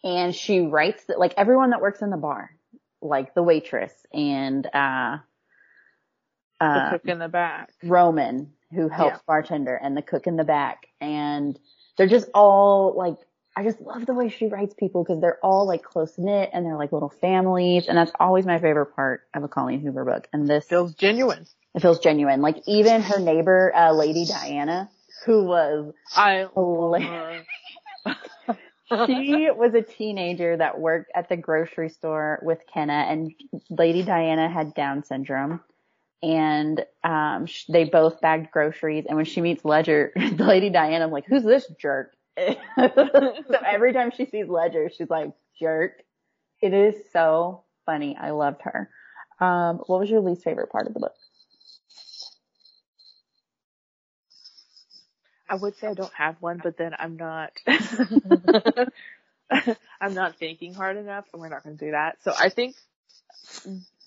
[0.03, 2.49] And she writes that, like everyone that works in the bar,
[3.01, 5.17] like the waitress and, uh,
[6.59, 7.69] The uh, cook in the back.
[7.83, 9.19] Roman who helps Yeah.
[9.27, 10.87] bartender and the cook in the back.
[10.99, 11.59] And
[11.95, 13.17] they're just all like,
[13.55, 16.65] I just love the way she writes people because they're all like close knit and
[16.65, 17.87] they're like little families.
[17.87, 20.27] And that's always my favorite part of a Colleen Hoover book.
[20.33, 21.45] And this Feels genuine.
[21.75, 22.41] it feels genuine.
[22.41, 24.89] Like even her neighbor, uh, Lady Diana,
[25.25, 26.47] who was I
[29.05, 33.31] she was a teenager that worked at the grocery store with Kenna and
[33.69, 35.61] Lady Diana had Down syndrome.
[36.21, 39.05] And, um, sh- they both bagged groceries.
[39.07, 42.13] And when she meets Ledger, Lady Diana, I'm like, who's this jerk?
[42.77, 46.01] so every time she sees Ledger, she's like, jerk.
[46.61, 48.17] It is so funny.
[48.19, 48.89] I loved her.
[49.39, 51.13] Um, what was your least favorite part of the book?
[55.49, 57.51] I would say I don't have one, but then I'm not.
[60.01, 62.17] I'm not thinking hard enough, and we're not going to do that.
[62.23, 62.75] So I think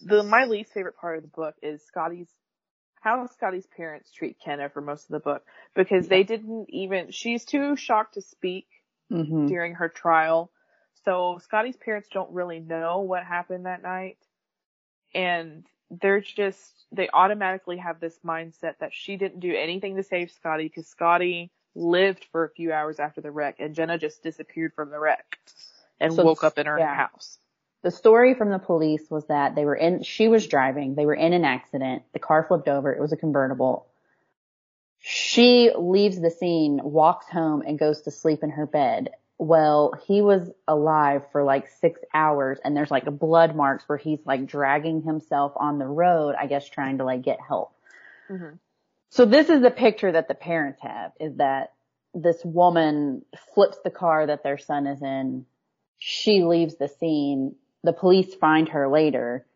[0.03, 2.29] the my least favorite part of the book is Scotty's
[3.07, 5.45] how Scotty's parents treat Kenna for most of the book
[5.77, 7.12] because they didn't even.
[7.12, 8.66] She's too shocked to speak
[9.12, 9.47] Mm-hmm.
[9.47, 10.51] during her trial,
[11.05, 14.19] so Scotty's parents don't really know what happened that night,
[15.14, 20.33] and they're just they automatically have this mindset that she didn't do anything to save
[20.33, 24.73] Scotty because Scotty lived for a few hours after the wreck and Kenna just disappeared
[24.75, 25.38] from the wreck
[26.01, 26.95] and So- woke up in her yeah.
[26.95, 27.38] house.
[27.87, 31.14] The story from the police was that they were in, she was driving, they were
[31.14, 33.87] in an accident, the car flipped over, it was a convertible.
[34.99, 39.11] She leaves the scene, walks home and goes to sleep in her bed.
[39.38, 44.18] Well, he was alive for like six hours and there's like blood marks where he's
[44.27, 47.72] like dragging himself on the road, I guess trying to like get help.
[48.29, 48.57] Mm-hmm.
[49.11, 51.75] So this is the picture that the parents have is that
[52.14, 55.46] this woman flips the car that their son is in.
[55.99, 57.55] She leaves the scene.
[57.85, 59.47] The police find her later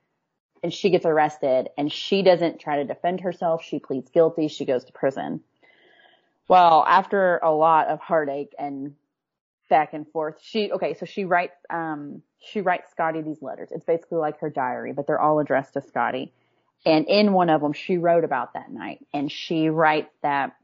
[0.62, 3.64] and she gets arrested and she doesn't try to defend herself.
[3.64, 4.48] She pleads guilty.
[4.48, 5.40] She goes to prison.
[6.48, 8.94] Well, after a lot of heartache and
[9.68, 13.68] back and forth, she, okay, so she writes, um, she writes Scotty these letters.
[13.70, 16.33] It's basically like her diary, but they're all addressed to Scotty.
[16.85, 20.56] And in one of them, she wrote about that night and she writes that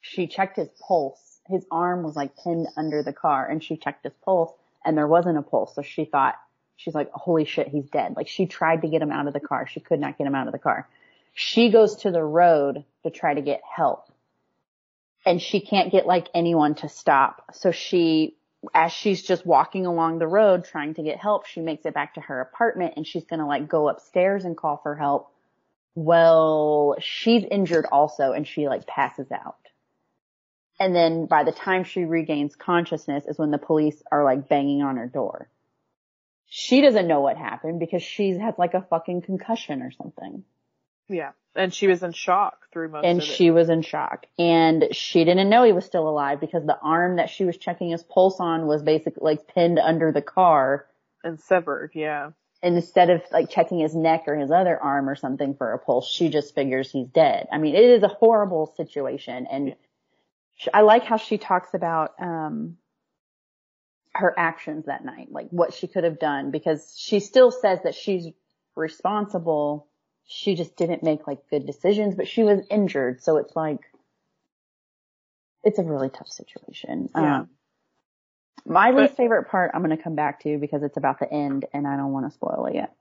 [0.00, 1.40] she checked his pulse.
[1.46, 4.52] His arm was like pinned under the car and she checked his pulse
[4.84, 5.74] and there wasn't a pulse.
[5.74, 6.36] So she thought,
[6.82, 8.14] she's like, holy shit, he's dead.
[8.16, 9.66] Like she tried to get him out of the car.
[9.66, 10.88] She could not get him out of the car.
[11.34, 14.08] She goes to the road to try to get help
[15.24, 17.44] and she can't get like anyone to stop.
[17.52, 18.36] So she,
[18.74, 22.14] as she's just walking along the road trying to get help, she makes it back
[22.14, 25.30] to her apartment and she's going to like go upstairs and call for help.
[25.94, 29.56] Well, she's injured also and she like passes out.
[30.80, 34.82] And then by the time she regains consciousness is when the police are like banging
[34.82, 35.48] on her door.
[36.54, 40.44] She doesn't know what happened because she's had like a fucking concussion or something.
[41.08, 41.30] Yeah.
[41.54, 43.26] And she was in shock through most And of it.
[43.26, 44.26] she was in shock.
[44.38, 47.88] And she didn't know he was still alive because the arm that she was checking
[47.88, 50.84] his pulse on was basically like pinned under the car.
[51.24, 52.32] and severed, yeah.
[52.62, 55.78] And instead of like checking his neck or his other arm or something for a
[55.78, 57.48] pulse, she just figures he's dead.
[57.50, 59.46] I mean, it is a horrible situation.
[59.50, 59.74] And
[60.58, 62.76] sh I like how she talks about, um,
[64.14, 67.94] her actions that night, like what she could have done because she still says that
[67.94, 68.26] she's
[68.76, 69.88] responsible.
[70.26, 73.22] She just didn't make like good decisions, but she was injured.
[73.22, 73.80] So it's like,
[75.64, 77.08] it's a really tough situation.
[77.14, 77.40] Yeah.
[77.40, 77.48] Um,
[78.66, 81.32] my But- least favorite part I'm going to come back to because it's about the
[81.32, 82.94] end and I don't want to spoil it yet.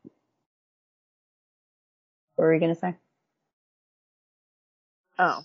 [2.36, 2.95] What were you going to say?
[5.19, 5.43] Oh.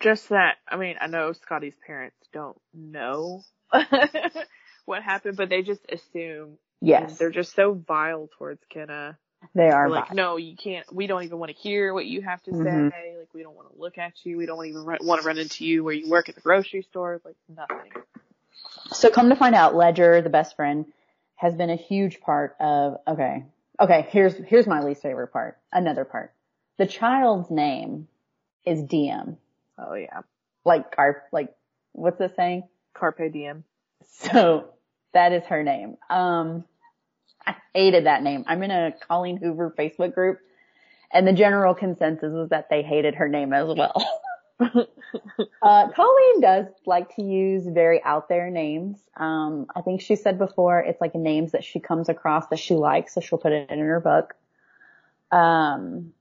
[0.00, 3.42] Just that, I mean, I know Scotty's parents don't know
[4.84, 6.58] what happened, but they just assume.
[6.82, 9.16] Yes, they're just so vile towards Kenna.
[9.54, 9.88] they are.
[9.88, 12.90] Like, no, you can't, we don't even want to hear what you have to Mhm.
[12.90, 13.16] say.
[13.18, 14.36] Like, we don't want to look at you.
[14.36, 17.20] We don't even want to run into you where you work at the grocery store.
[17.24, 17.92] Like, nothing.
[18.92, 20.86] So come to find out, Ledger, the best friend,
[21.36, 23.44] has been a huge part of, okay,
[23.80, 25.58] okay, here's, here's my least favorite part.
[25.72, 26.32] Another part.
[26.78, 28.08] The child's name
[28.64, 29.38] is Diem.
[29.78, 30.22] Oh yeah.
[30.64, 31.54] Like our, like,
[31.92, 32.64] what's the saying?
[32.94, 33.64] Carpe diem.
[34.08, 34.70] So
[35.12, 35.96] that is her name.
[36.10, 36.64] Um,
[37.46, 38.44] I hated that name.
[38.46, 40.40] I'm in a Colleen Hoover Facebook group
[41.12, 43.94] and the general consensus was that they hated her name as well.
[44.60, 48.98] uh, Colleen does like to use very out there names.
[49.16, 52.74] Um, I think she said before it's like names that she comes across that she
[52.74, 54.34] likes, so she'll put it in her book.
[55.30, 56.12] Um,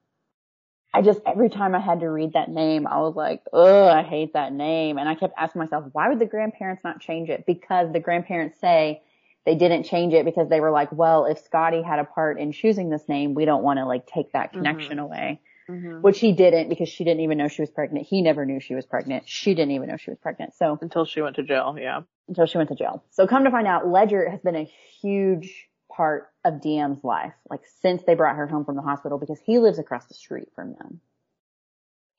[0.95, 4.01] I just every time I had to read that name, I was like, "Ugh, I
[4.01, 7.45] hate that name." And I kept asking myself, "Why would the grandparents not change it?"
[7.45, 9.01] Because the grandparents say
[9.45, 12.53] they didn't change it because they were like, "Well, if Scotty had a part in
[12.53, 14.60] choosing this name, we don't want to like take that Mm-hmm.
[14.60, 18.08] connection away." hmm Which he didn't because she didn't even know she was pregnant.
[18.08, 19.27] He never knew she was pregnant.
[19.27, 20.53] She didn't even know she was pregnant.
[20.55, 22.01] So Until she went to jail, yeah.
[22.29, 23.03] until she went to jail.
[23.12, 24.69] So come to find out, Ledger has been a
[25.01, 29.39] huge part of Diem's life, like since they brought her home from the hospital because
[29.45, 30.99] he lives across the street from them.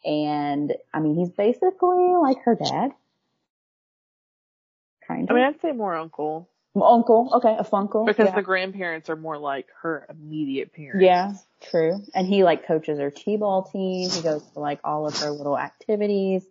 [0.04, 2.92] And I mean, he's basically like her dad.
[5.06, 5.36] Kind of.
[5.36, 6.48] I mean, I'd say more uncle.
[6.80, 7.30] uncle.
[7.34, 7.56] Okay.
[7.58, 8.06] A funkle.
[8.06, 8.34] Because yeah.
[8.36, 11.02] the grandparents are more like her immediate parents.
[11.04, 11.34] Yeah,
[11.70, 12.02] true.
[12.14, 14.10] And he like coaches her t-ball team.
[14.10, 16.44] He goes to like all of her little activities.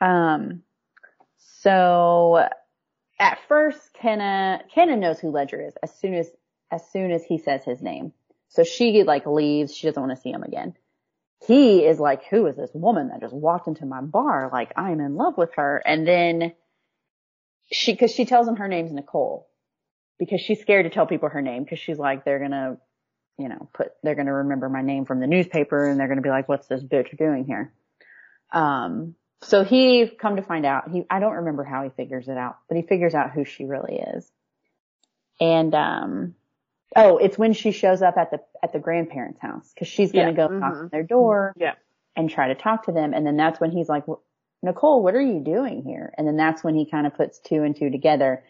[0.00, 0.62] Um,
[1.62, 2.48] so
[3.18, 6.30] at first, Kenna, Kenna knows who Ledger is as soon as,
[6.70, 8.12] as soon as he says his name.
[8.48, 9.74] So she like leaves.
[9.74, 10.74] She doesn't want to see him again.
[11.46, 14.50] He is like, who is this woman that just walked into my bar?
[14.52, 15.80] Like I'm in love with her.
[15.84, 16.52] And then
[17.70, 19.48] she, cause she tells him her name's Nicole
[20.18, 22.78] because she's scared to tell people her name because she's like, they're gonna,
[23.38, 26.30] you know, put, they're gonna remember my name from the newspaper and they're gonna be
[26.30, 27.72] like, what's this bitch doing here?
[28.52, 32.36] Um, so he come to find out, he, I don't remember how he figures it
[32.36, 34.28] out, but he figures out who she really is.
[35.40, 36.34] And, um,
[36.96, 40.28] oh, it's when she shows up at the, at the grandparents' house because she's gonna
[40.30, 40.80] Yeah, go knock mhm.
[40.80, 41.74] on their door Yeah.
[42.16, 43.12] and try to talk to them.
[43.14, 44.04] And then that's when he's like,
[44.62, 46.12] Nicole, what are you doing here?
[46.18, 48.42] And then that's when he kind of puts two and two together.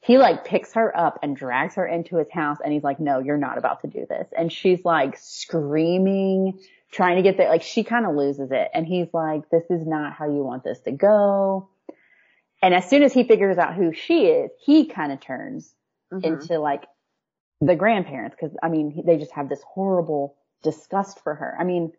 [0.00, 3.20] He like picks her up and drags her into his house and he's like, no,
[3.20, 4.28] you're not about to do this.
[4.36, 6.60] And she's like screaming,
[6.92, 7.48] trying to get there.
[7.48, 8.68] Like she kind of loses it.
[8.74, 11.70] And he's like, this is not how you want this to go.
[12.62, 15.74] And as soon as he figures out who she is, he kind of turns
[16.12, 16.22] Mhm.
[16.24, 16.84] into like
[17.60, 21.56] the grandparents because I mean they just have this horrible disgust for her.
[21.58, 21.92] I mean,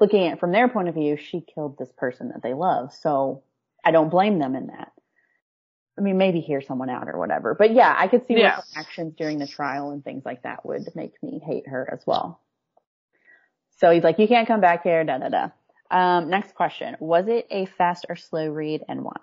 [0.00, 2.92] looking at it from their point of view, she killed this person that they love,
[2.94, 3.42] so
[3.84, 4.92] I don't blame them in that.
[5.96, 8.56] I mean, maybe hear someone out or whatever, but yeah, I could see Yeah.
[8.56, 12.04] what actions during the trial and things like that would make me hate her as
[12.06, 12.40] well.
[13.78, 15.48] So he's like, you can't come back here, da da da.
[15.90, 19.14] Um, next question: Was it a fast or slow read, and why?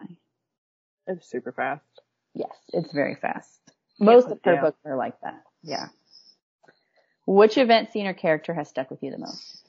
[1.08, 1.84] It was super fast.
[2.34, 3.60] Yes, it's very fast.
[4.00, 4.62] Most of her Yeah.
[4.62, 5.44] books are like that.
[5.64, 5.88] Yeah.
[7.26, 9.62] Which event, scene, or character has stuck with you the most?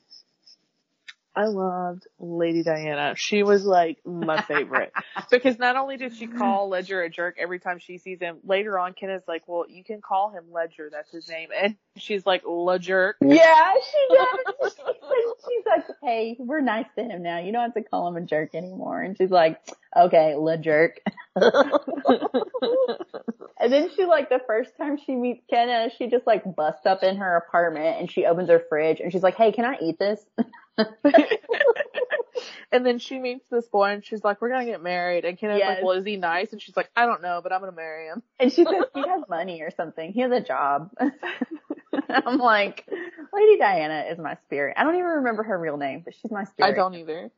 [1.34, 3.14] I loved Lady Diana.
[3.16, 4.92] She was like my favorite
[5.30, 8.78] because not only did she call Ledger a jerk every time she sees him, later
[8.78, 10.90] on Ken is like, well, you can call him Ledger.
[10.92, 11.48] That's his name.
[11.62, 13.16] And she's like, Ledger.
[13.22, 14.72] Jerk." Yeah, she does.
[14.72, 14.96] She's like,
[15.46, 17.38] she's like, hey, we're nice to him now.
[17.38, 19.00] You don't have to call him a jerk anymore.
[19.00, 19.60] And she's like,
[19.96, 21.00] okay, le jerk.
[21.36, 21.62] and
[23.72, 27.16] then she like, the first time she meets Kenna, she just like busts up in
[27.16, 30.20] her apartment and she opens her fridge and she's like, hey, can I eat this?
[32.72, 35.24] and then she meets this boy and she's like, we're going to get married.
[35.24, 35.68] And Ken is Yes.
[35.76, 36.52] like, well, is he nice?
[36.52, 38.22] And she's like, I don't know, but I'm going to marry him.
[38.40, 40.12] And she says he has money or something.
[40.12, 40.90] He has a job.
[42.08, 42.86] I'm like,
[43.32, 44.74] Lady Diana is my spirit.
[44.78, 46.72] I don't even remember her real name, but she's my spirit.
[46.72, 47.30] I don't either.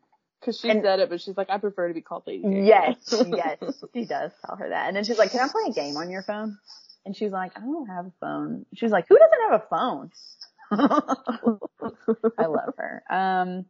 [0.45, 2.67] Cause she And- said it, but she's like, I prefer to be called Lady Diana.
[2.67, 2.97] Yes,
[3.29, 3.59] yes,
[3.95, 4.89] she does tell her that.
[4.89, 6.59] And then she's like, can I play a game on your phone?
[7.07, 8.67] And she's like, I don't have a phone.
[8.75, 10.11] She's like, who doesn't have a phone?
[10.73, 13.03] I love her.
[13.11, 13.67] Um,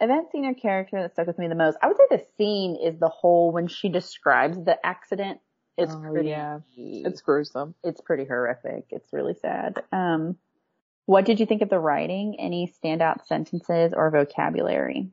[0.00, 1.78] event scene or character that stuck with me the most.
[1.82, 5.40] I would say the scene is the whole when she describes the accident.
[5.78, 6.60] It's Oh, pretty, yeah.
[6.76, 7.74] it's, gruesome.
[7.82, 8.86] it's pretty horrific.
[8.90, 9.82] It's really sad.
[9.90, 10.36] Um,
[11.06, 12.36] what did you think of the writing?
[12.38, 15.10] Any standout sentences or vocabulary?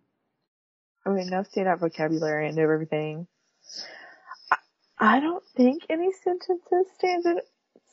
[1.06, 3.26] I mean, no standout vocabulary and everything.
[4.52, 4.58] I,
[5.00, 7.26] I don't think any sentences stand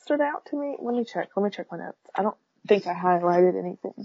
[0.03, 0.77] stood out to me.
[0.81, 1.29] Let me check.
[1.37, 1.99] Let me check my notes.
[2.15, 2.37] I don't
[2.67, 4.05] think I highlighted anything.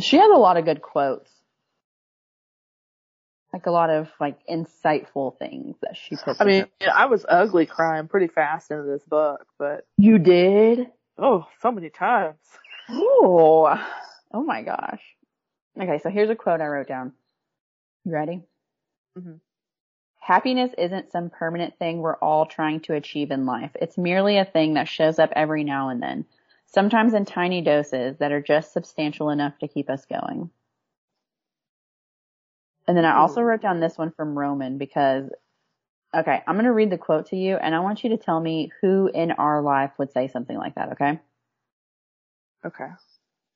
[0.00, 1.30] She has a lot of good quotes.
[3.52, 6.40] Like a lot of like insightful things that she puts.
[6.40, 10.88] I mean, her- I was ugly crying pretty fast into this book, but you did?
[11.18, 12.38] oh, so many times.
[12.88, 13.78] Oh,
[14.32, 15.02] oh my gosh.
[15.80, 17.12] Okay, so here's a quote I wrote down.
[18.04, 18.42] You ready?
[19.18, 19.40] Mhm.
[20.18, 23.72] Happiness isn't some permanent thing we're all trying to achieve in life.
[23.74, 26.24] It's merely a thing that shows up every now and then,
[26.74, 30.50] sometimes in tiny doses that are just substantial enough to keep us going.
[32.86, 33.46] And then I also hmm.
[33.46, 35.30] wrote down this one from Roman because
[36.14, 38.38] Okay, I'm going to read the quote to you and I want you to tell
[38.38, 41.18] me who in our life would say something like that, okay?
[42.66, 42.88] Okay.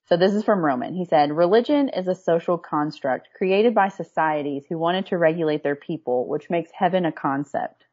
[0.08, 0.94] So this is from Roman.
[0.94, 5.76] He said, religion is a social construct created by societies who wanted to regulate their
[5.76, 7.84] people, which makes heaven a concept.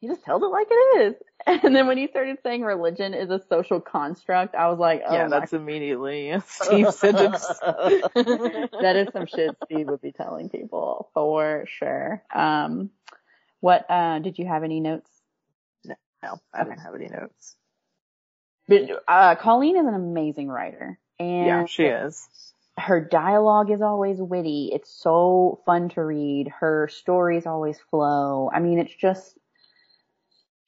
[0.00, 1.14] he just tells it like it is.
[1.46, 5.14] And then when he started saying religion is a social construct, I was like, oh
[5.14, 7.46] yeah, that's immediately a Steve sentence.
[7.60, 12.22] that is some shit Steve would be telling people for sure.
[12.34, 12.90] Um,
[13.60, 15.10] what, uh, did you have any notes?
[16.22, 17.56] No, I didn't have any notes.
[18.68, 22.26] But, uh, Colleen is an amazing writer and Yeah, she is.
[22.78, 24.70] Her dialogue is always witty.
[24.72, 26.48] It's so fun to read.
[26.48, 28.50] Her stories always flow.
[28.52, 29.38] I mean, it's just,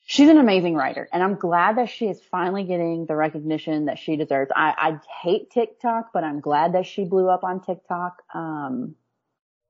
[0.05, 3.99] she's an amazing writer and I'm glad that she is finally getting the recognition that
[3.99, 4.53] she deserves.
[4.55, 8.23] I, I hate TikTok, but I'm glad that she blew up on TikTok.
[8.33, 8.95] Um,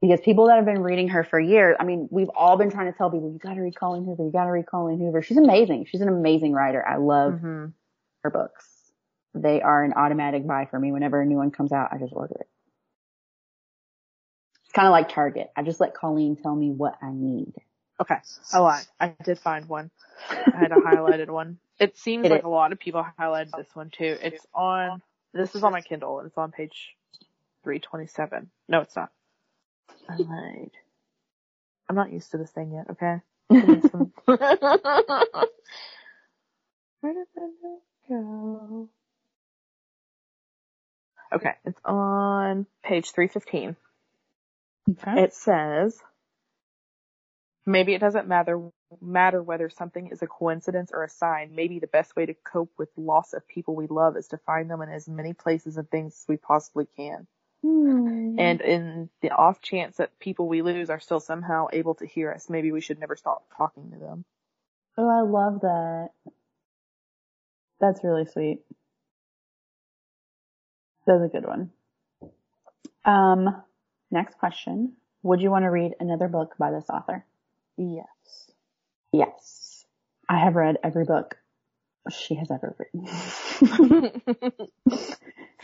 [0.03, 2.93] because people that have been reading her for years, I mean, we've all been trying
[2.93, 5.23] to tell people, you gotta read Colleen Hoover, you gotta read Colleen Hoover.
[5.23, 5.87] She's amazing.
[5.87, 6.87] She's an amazing writer.
[6.87, 7.67] I love hmm
[8.23, 8.76] her books.
[9.37, 10.93] They are an automatic buy for me.
[10.93, 12.49] Whenever a new one comes out, I just order it.
[14.65, 15.51] It's kind of like Target.
[15.57, 17.53] I just let Colleen tell me what I need.
[18.01, 18.17] Okay.
[18.53, 18.85] I lied.
[19.01, 19.91] I did find one.
[20.31, 21.59] I had a highlighted one.
[21.79, 22.45] It seems It like is.
[22.45, 24.17] a lot of people highlighted this one too.
[24.23, 25.03] It's on,
[25.35, 26.95] this is on my Kindle and it's on page
[27.65, 28.51] 327.
[28.69, 29.11] No, it's not.
[30.09, 30.71] I lied.
[31.89, 33.17] I'm not used to this thing yet, okay?
[33.51, 34.13] Give me some-
[37.01, 38.89] Where did that go?
[41.33, 43.77] Okay, it's on page 315.
[44.89, 45.23] Okay.
[45.23, 45.99] It says,
[47.67, 48.71] maybe it doesn't matter
[49.01, 51.55] matter whether something is a coincidence or a sign.
[51.55, 54.71] Maybe the best way to cope with loss of people we love is to find
[54.71, 57.27] them in as many places and things as we possibly can.
[57.63, 58.37] Hmm.
[58.39, 62.31] And in the off chance that people we lose are still somehow able to hear
[62.31, 64.25] us, maybe we should never stop talking to them.
[64.99, 66.11] oh, I love that.
[67.81, 68.61] That's really sweet.
[71.07, 71.71] That's a good one.
[73.05, 73.63] Um,
[74.11, 74.95] next question.
[75.23, 77.25] Would you want to read another book by this author?
[77.77, 78.07] Yes.
[79.13, 79.85] Yes.
[80.29, 81.37] I have read every book
[82.11, 83.07] she has ever written.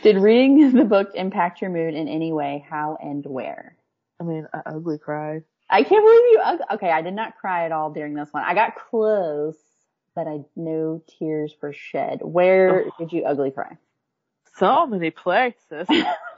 [0.03, 2.65] Did reading the book impact your mood in any way?
[2.69, 3.75] How and where?
[4.19, 5.43] I mean, I ugly cried.
[5.69, 6.41] I can't believe you.
[6.43, 8.43] ug- Okay, I did not cry at all during this one.
[8.43, 9.55] I got close,
[10.15, 12.19] but I no tears were shed.
[12.21, 12.91] Where Oh.
[12.99, 13.77] did you ugly cry?
[14.55, 15.87] So many places.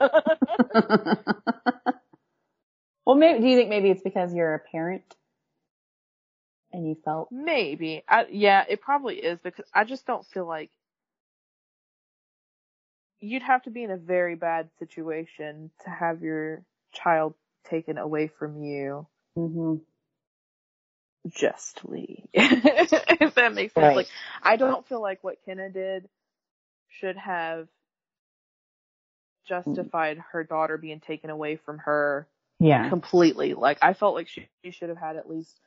[3.04, 3.40] well, maybe.
[3.40, 5.14] Do you think maybe it's because you're a parent
[6.72, 7.28] and you felt?
[7.30, 8.04] Maybe.
[8.08, 10.70] I, yeah, it probably is because I just don't feel like
[13.20, 16.62] you'd have to be in a very bad situation to have your
[16.92, 17.34] child
[17.68, 19.76] taken away from you hmm
[21.28, 22.28] justly.
[22.32, 23.84] if that makes sense.
[23.84, 23.96] Right.
[23.96, 24.08] Like,
[24.42, 26.08] I don't feel like what Kenna did
[26.88, 27.68] should have
[29.46, 32.26] justified her daughter being taken away from her
[32.58, 32.88] Yeah.
[32.88, 33.54] completely.
[33.54, 35.58] Like I felt like she, she should have had at least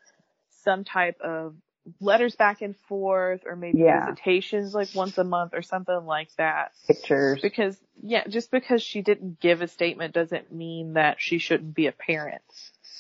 [0.64, 1.56] some type of
[2.00, 4.06] letters back and forth or maybe Yeah.
[4.06, 6.72] visitations like once a month or something like that.
[6.88, 7.40] Pictures.
[7.42, 11.88] Because yeah, just because she didn't give a statement doesn't mean that she shouldn't be
[11.88, 12.42] a parent.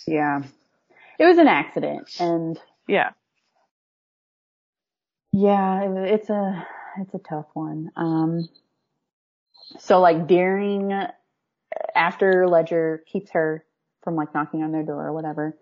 [0.08, 0.42] Yeah.
[1.20, 2.58] It was an accident, and
[2.88, 3.12] Yeah.
[5.32, 6.68] Yeah, it's a
[6.98, 7.92] it's a tough one.
[7.96, 8.50] Um,
[9.78, 10.92] so like during
[11.96, 13.64] after Ledger keeps her
[14.04, 15.58] from like knocking on their door or whatever,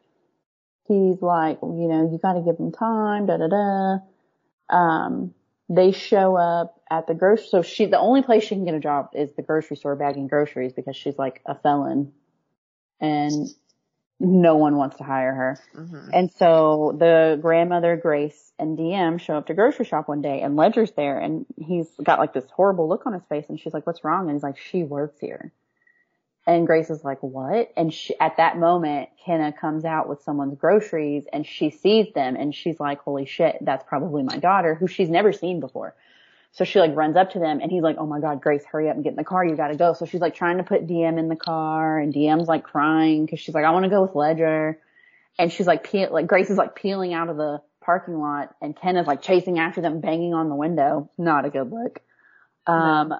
[0.87, 4.75] he's like, you know, you got to give them time, da da da.
[4.75, 5.33] Um,
[5.69, 7.47] they show up at the grocery.
[7.49, 10.27] So she the only place she can get a job is the grocery store bagging
[10.27, 12.13] groceries because she's like a felon,
[13.01, 13.47] and
[14.19, 15.59] no one wants to hire her.
[15.75, 20.41] hmm And so the grandmother, Grace, and Diem show up to grocery shop one day
[20.41, 23.73] and Ledger's there and he's got like this horrible look on his face and she's
[23.73, 24.27] like, what's wrong?
[24.27, 25.51] And he's like, she works here.
[26.47, 27.73] And Grace is like, what?
[27.75, 32.37] And she, at that moment, Kenna comes out with someone's groceries and she sees them
[32.37, 35.93] and she's like, holy shit, that's probably my daughter who she's never seen before.
[36.57, 38.89] So she like runs up to them and he's like, oh my God, Grace, hurry
[38.89, 39.45] up and get in the car.
[39.45, 39.93] You gotta go.
[39.93, 43.39] So she's like trying to put Diem in the car and Diem's like crying because
[43.39, 44.79] she's like, I want to go with Ledger.
[45.37, 48.75] And she's like, peel, like Grace is like peeling out of the parking lot and
[48.75, 51.11] Ken is like chasing after them, banging on the window.
[51.15, 52.01] Not a good look.
[52.65, 53.13] Um,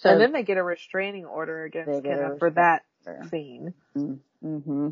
[0.00, 4.20] so and then they get a restraining order against Ken for that restraining scene.
[4.42, 4.88] hmm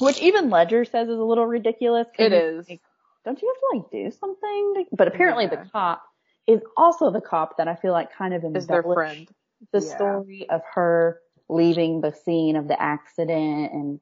[0.00, 2.08] which even Ledger says is a little ridiculous.
[2.18, 2.68] It is.
[2.68, 2.80] like,
[3.24, 4.74] Don't you have to like do something?
[4.90, 5.62] to-" But apparently Yeah.
[5.62, 6.02] the cop,
[6.46, 9.30] is also the cop that I feel like kind of Is their embellished friend.
[9.72, 9.96] the Yeah.
[9.96, 14.00] story of her leaving the scene of the accident and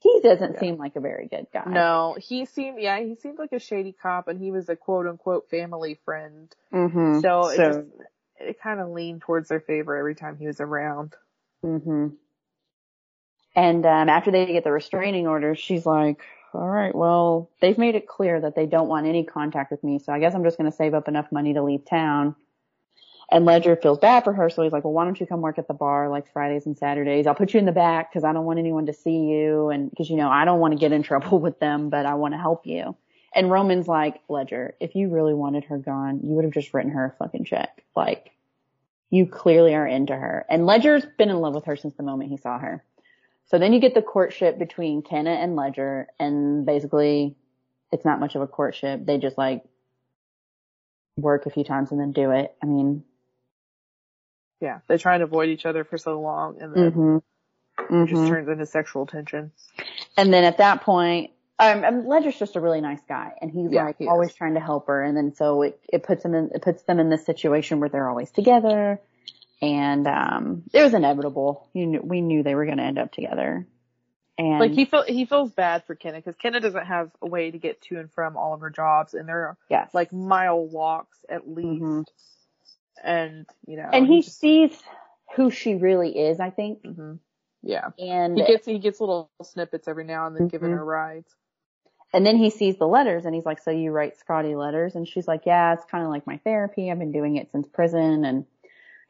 [0.00, 0.60] he doesn't Yeah.
[0.60, 1.64] seem like a very good guy.
[1.66, 5.06] No, he seemed yeah, he seemed like a shady cop, and he was a quote
[5.06, 6.54] unquote family friend.
[6.72, 7.20] Mm-hmm.
[7.20, 7.80] So it just
[8.38, 11.14] it kind of leaned towards their favor every time he was around.
[11.62, 12.08] hmm
[13.54, 16.20] And um, after they get the restraining order, she's like,
[16.54, 19.98] "All right, well, they've made it clear that they don't want any contact with me,
[19.98, 22.36] so I guess I'm just going to save up enough money to leave town."
[23.30, 25.58] And Ledger feels bad for her, so he's like, "Well, why don't you come work
[25.58, 27.26] at the bar like Fridays and Saturdays?
[27.26, 29.88] I'll put you in the back because I don't want anyone to see you, and
[29.88, 32.34] because you know I don't want to get in trouble with them, but I want
[32.34, 32.94] to help you."
[33.34, 36.92] And Roman's like, "Ledger, if you really wanted her gone, you would have just written
[36.92, 37.82] her a fucking check.
[37.96, 38.32] Like,
[39.08, 42.28] you clearly are into her." And Ledger's been in love with her since the moment
[42.28, 42.84] he saw her.
[43.48, 47.36] So then you get the courtship between Kenna and Ledger, and basically,
[47.92, 49.04] it's not much of a courtship.
[49.06, 49.64] They just like
[51.16, 52.54] work a few times and then do it.
[52.62, 53.04] I mean,
[54.60, 57.22] Yeah, they try and avoid each other for so long, and then mhm,
[58.00, 58.28] it just mhm.
[58.28, 59.52] turns into sexual tension.
[60.16, 63.84] And then at that point, um, Ledger's just a really nice guy, and he's Yeah,
[63.84, 65.02] like he always trying to help her.
[65.02, 67.88] And then so it it puts them in it puts them in this situation where
[67.88, 69.00] they're always together,
[69.62, 71.68] and um, it was inevitable.
[71.72, 73.66] You knew we knew they were going to end up together.
[74.38, 77.50] And Like he feel he feels bad for Kenna because Kenna doesn't have a way
[77.50, 81.18] to get to and from all of her jobs, and they're yes, like mile walks
[81.28, 81.82] at least.
[81.82, 82.04] Mhm.
[83.04, 84.82] And you know, and he just, sees
[85.36, 86.82] who she really is, I think.
[86.84, 87.14] hmm
[87.62, 90.76] yeah, And he gets he gets little snippets every now and then giving Mhm.
[90.76, 91.34] her rides.
[92.14, 95.06] and then he sees the letters and he's like, "So you write Scotty letters?" And
[95.06, 96.90] she's like, "Yeah, it's kind of like my therapy.
[96.90, 98.46] I've been doing it since prison." And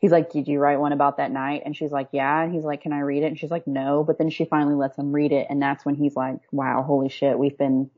[0.02, 2.64] he's like, "Did you write one about that night?" And she's like, "Yeah." And he's
[2.64, 5.12] like, "Can I read it?" And she's like, "No." But then she finally lets him
[5.12, 7.90] read it, and that's when he's like, "Wow, holy shit, we've been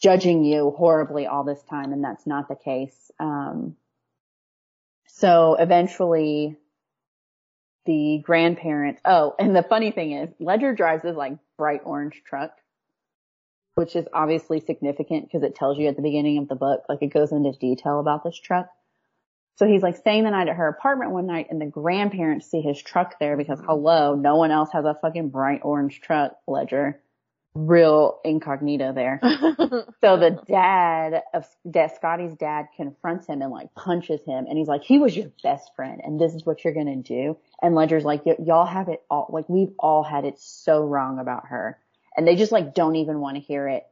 [0.00, 3.76] judging you horribly all this time, and that's not the case." Um,
[5.06, 6.56] so eventually
[7.86, 12.50] the grandparents, oh, and the funny thing is Ledger drives this like bright orange truck,
[13.76, 17.02] which is obviously significant because it tells you at the beginning of the book, like
[17.02, 18.68] it goes into detail about this truck.
[19.58, 22.60] So he's like staying the night at her apartment one night and the grandparents see
[22.60, 27.00] his truck there because hello, no one else has a fucking bright orange truck, Ledger.
[27.54, 29.20] Real incognito there.
[30.00, 31.44] So the dad of
[31.96, 35.74] Scotty's dad confronts him and like punches him, and he's like, "He was your best
[35.74, 39.02] friend, and this is what you're gonna do." And Ledger's like, "Y- "Y'all have it
[39.10, 39.28] all.
[39.30, 41.78] Like we've all had it so wrong about her,
[42.16, 43.86] and they just like don't even want to hear it."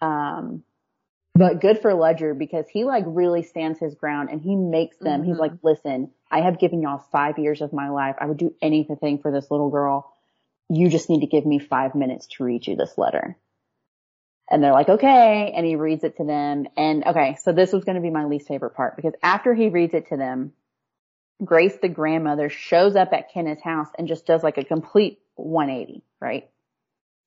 [0.00, 0.62] Um,
[1.34, 5.22] but good for Ledger because he like really stands his ground and he makes them.
[5.22, 5.40] He's Mhm.
[5.40, 8.16] like, "Listen, I have given y'all five years of my life.
[8.18, 10.12] I would do anything for this little girl.
[10.68, 13.36] You just need to give me five minutes to read you this letter."
[14.50, 15.52] And they're like, okay.
[15.56, 16.66] And he reads it to them.
[16.76, 19.70] And okay, so this was going to be my least favorite part because after he
[19.70, 20.52] reads it to them,
[21.42, 26.04] Grace, the grandmother, shows up at Kenna's house and just does like a complete 180,
[26.20, 26.48] right?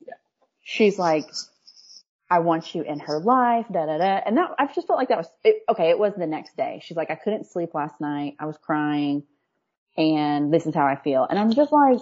[0.06, 0.14] Yeah.
[0.62, 1.26] She's like,
[2.30, 4.22] I want you in her life, da da da.
[4.26, 6.82] And that, I just felt like that was, it, okay, it was the next day.
[6.84, 8.36] She's like, I couldn't sleep last night.
[8.40, 9.24] I was crying
[9.98, 11.26] and this is how I feel.
[11.30, 12.00] And I'm just like,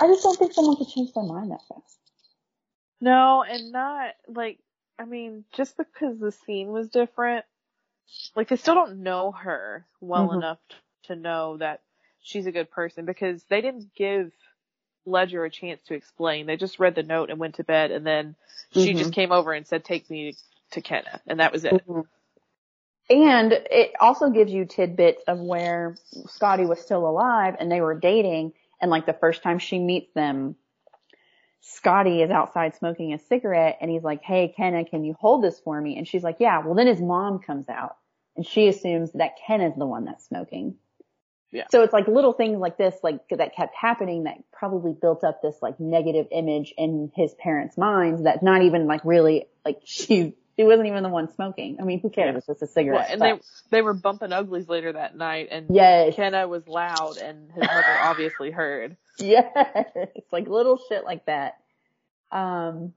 [0.00, 1.98] I just don't think someone could change their mind that fast.
[3.00, 4.58] No, and not like
[4.98, 7.46] I mean, just because the scene was different,
[8.36, 10.36] like they still don't know her well Mhm.
[10.36, 10.58] enough
[11.04, 11.82] to know that
[12.20, 14.32] she's a good person because they didn't give
[15.06, 16.46] Ledger a chance to explain.
[16.46, 18.36] They just read the note and went to bed, and then
[18.72, 18.98] she Mhm.
[18.98, 20.36] just came over and said, "Take me
[20.72, 21.84] to Kenna," and that was it.
[21.88, 22.06] Mhm.
[23.08, 25.96] And it also gives you tidbits of where
[26.26, 28.52] Scotty was still alive and they were dating.
[28.80, 30.56] And like the first time she meets them,
[31.60, 35.60] Scotty is outside smoking a cigarette and he's like, Hey, Kenna, can you hold this
[35.60, 35.98] for me?
[35.98, 36.64] And she's like, yeah.
[36.64, 37.96] Well, then his mom comes out
[38.36, 40.76] and she assumes that Ken is the one that's smoking.
[41.52, 41.64] Yeah.
[41.72, 45.42] So it's like little things like this, like that kept happening that probably built up
[45.42, 50.34] this like negative image in his parents' minds that's not even like really like she
[50.56, 51.78] she wasn't even the one smoking.
[51.80, 52.32] I mean, who cares?
[52.32, 52.38] Yeah.
[52.38, 53.06] It's just a Well, cigarette.
[53.10, 53.40] and but-
[53.70, 57.62] they they were bumping uglies later that night, and yes, Kenna was loud, and his
[57.62, 58.96] mother obviously heard.
[59.18, 59.46] yes,
[59.94, 61.54] it's like little shit like that.
[62.30, 62.92] Um,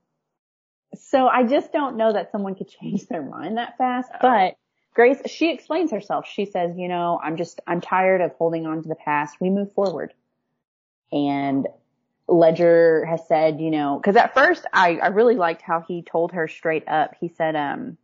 [0.96, 4.18] so I just don't know that someone could change their mind that fast, No.
[4.22, 4.58] but
[4.94, 6.28] Grace, she explains herself.
[6.28, 9.38] She says, you know, I'm just, I'm tired of holding on to the past.
[9.40, 10.14] We move forward.
[11.12, 11.68] And
[12.28, 16.34] Ledger has said, you know, cause at first I, I really liked how he told
[16.34, 17.16] her straight up.
[17.20, 17.98] He said, um,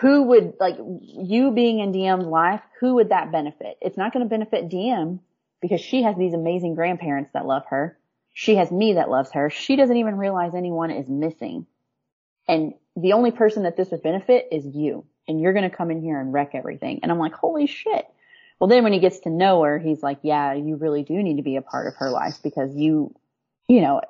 [0.00, 3.78] who would, like, you being in Diem's life, who would that benefit?
[3.80, 5.20] It's not going to benefit Diem
[5.62, 7.98] because she has these amazing grandparents that love her.
[8.34, 9.48] She has me that loves her.
[9.48, 11.66] She doesn't even realize anyone is missing.
[12.46, 15.06] And the only person that this would benefit is you.
[15.28, 17.00] And you're going to come in here and wreck everything.
[17.02, 18.06] And I'm like, holy shit.
[18.60, 21.36] Well, then when he gets to know her, he's like, yeah, you really do need
[21.36, 23.14] to be a part of her life because you,
[23.68, 24.00] you know,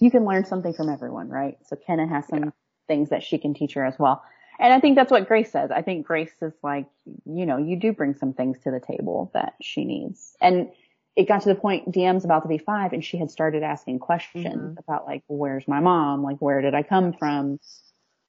[0.00, 1.58] you can learn something from everyone, right?
[1.66, 2.50] So Kenna has some yeah.
[2.88, 4.22] things that she can teach her as well.
[4.58, 5.70] And I think that's what Grace says.
[5.70, 6.86] I think Grace is like,
[7.24, 10.36] you know, you do bring some things to the table that she needs.
[10.40, 10.70] And
[11.16, 13.98] it got to the point Diem's about to be five and she had started asking
[13.98, 14.78] questions mm-hmm.
[14.78, 16.22] about like, where's my mom?
[16.22, 17.58] Like, where did I come from?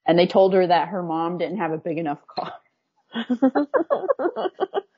[0.05, 2.53] And they told her that her mom didn't have a big enough car.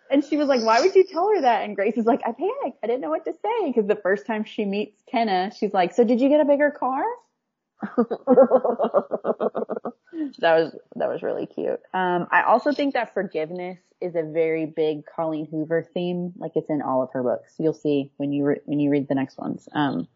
[0.09, 1.63] and she was like, why would you tell her that?
[1.63, 2.79] And Grace is like, I panicked.
[2.83, 5.93] I didn't know what to say because the first time she meets Kenna, she's like,
[5.93, 7.03] so did you get a bigger car?
[10.39, 11.79] that was that was really cute.
[11.93, 16.33] Um, I also think that forgiveness is a very big Colleen Hoover theme.
[16.37, 17.53] Like it's in all of her books.
[17.57, 19.67] You'll see when you re- when you read the next ones.
[19.73, 20.07] Um,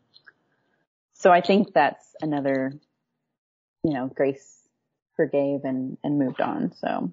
[1.14, 2.74] so I think that's another,
[3.84, 4.59] you know, Grace
[5.20, 6.72] forgave and and moved on.
[6.78, 7.12] So,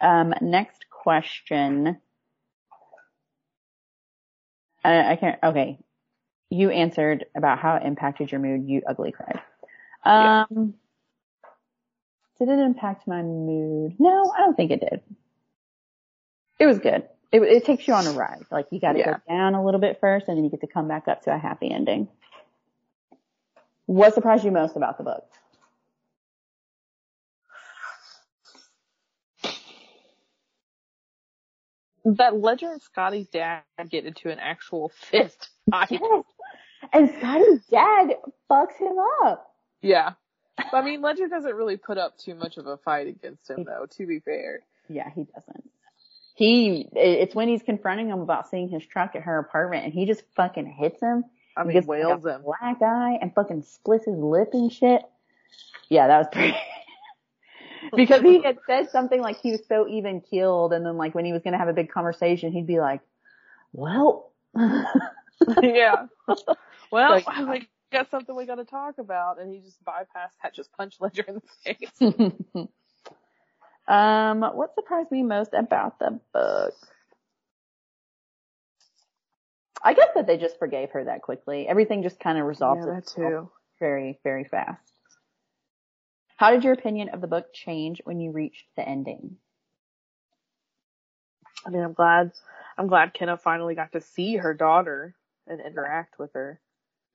[0.00, 1.96] um, next question.
[4.82, 5.38] I, I can't.
[5.40, 5.78] Okay,
[6.50, 8.68] you answered about how it impacted your mood.
[8.68, 9.40] You ugly cried.
[10.02, 10.74] Um,
[12.40, 12.40] yeah.
[12.40, 13.94] did it impact my mood?
[14.00, 15.00] No, I don't think it did.
[16.58, 17.04] It was good.
[17.30, 18.46] It, it takes you on a ride.
[18.50, 19.12] Like you got to yeah.
[19.12, 21.32] go down a little bit first, and then you get to come back up to
[21.32, 22.08] a happy ending.
[23.86, 25.24] What surprised you most about the book?
[32.04, 35.90] That Ledger and Scotty's dad get into an actual fist fight.
[35.90, 36.24] Yes.
[36.92, 38.16] And Scotty's dad
[38.50, 39.54] fucks him up.
[39.82, 40.12] Yeah.
[40.72, 43.86] I mean, Ledger doesn't really put up too much of a fight against him, though,
[43.96, 44.60] to be fair.
[44.88, 45.70] Yeah, he doesn't.
[46.34, 50.06] He, it's when he's confronting him about seeing his truck at her apartment and he
[50.06, 51.24] just fucking hits him.
[51.56, 52.42] I mean, wails like him.
[52.42, 55.02] Black eye and fucking splits his lip and shit.
[55.88, 56.56] Yeah, that was pretty,
[57.94, 61.24] because he had said something like he was so even keeled and then like when
[61.24, 63.00] he was going to have a big conversation, he'd be like,
[63.72, 64.32] well,
[65.62, 66.06] yeah.
[66.90, 70.54] Well, like, we got something we got to talk about, and he just bypassed that,
[70.54, 72.36] just punched Ledger in the face.
[73.88, 76.74] um, what surprised me most about the book?
[79.82, 81.66] I guess that they just forgave her that quickly.
[81.66, 84.89] Everything just kind of resolved yeah, itself very, very fast.
[86.40, 89.36] How did your opinion of the book change when you reached the ending?
[91.66, 92.32] I mean, I'm glad,
[92.78, 95.14] I'm glad Kenna finally got to see her daughter
[95.46, 96.58] and interact with her.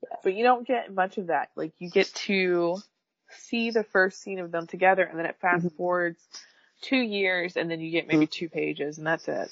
[0.03, 0.17] Yeah.
[0.23, 1.49] But you don't get much of that.
[1.55, 2.77] Like you get to
[3.31, 5.75] see the first scene of them together and then it fast mm-hmm.
[5.75, 6.21] forwards
[6.83, 9.49] two years and then you get maybe two pages and that's it.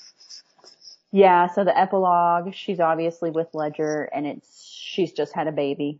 [1.11, 5.99] Yeah, so the epilogue, she's obviously with Ledger and it's, she's just had a baby.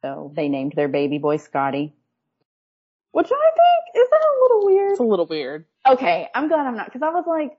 [0.00, 1.96] So they named their baby boy Scotty.
[3.12, 4.90] Which I think, is that a little weird?
[4.92, 5.64] It's a little weird.
[5.86, 7.58] Okay, I'm glad I'm not, cause I was like,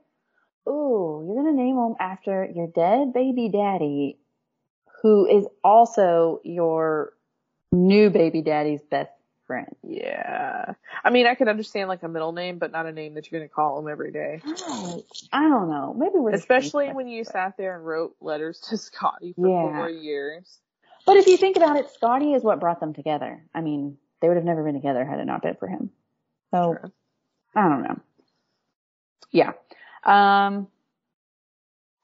[0.68, 4.18] ooh, you're gonna name him after your dead baby daddy
[5.02, 7.14] who is also your
[7.72, 9.12] new baby daddy's best
[9.48, 9.76] friend.
[9.84, 10.74] Yeah.
[11.04, 13.40] I mean, I could understand like a middle name, but not a name that you're
[13.40, 14.42] going to call him every day.
[15.34, 15.94] I don't know.
[15.98, 19.78] Maybe we're especially when you sat there and wrote letters to Scotty for yeah.
[19.78, 20.60] four years.
[21.06, 23.44] But if you think about it, Scotty is what brought them together.
[23.54, 25.90] I mean, they would have never been together had it not been for him.
[26.52, 26.92] So True.
[27.56, 28.00] I don't know.
[29.32, 29.52] Yeah.
[30.04, 30.68] Um,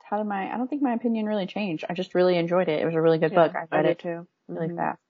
[0.03, 1.85] how did my, I don't think my opinion really changed.
[1.89, 2.81] I just really enjoyed it.
[2.81, 3.55] It was a really good yeah, book.
[3.55, 4.27] I read I it too.
[4.47, 4.77] Really mm-hmm.
[4.77, 5.01] fast.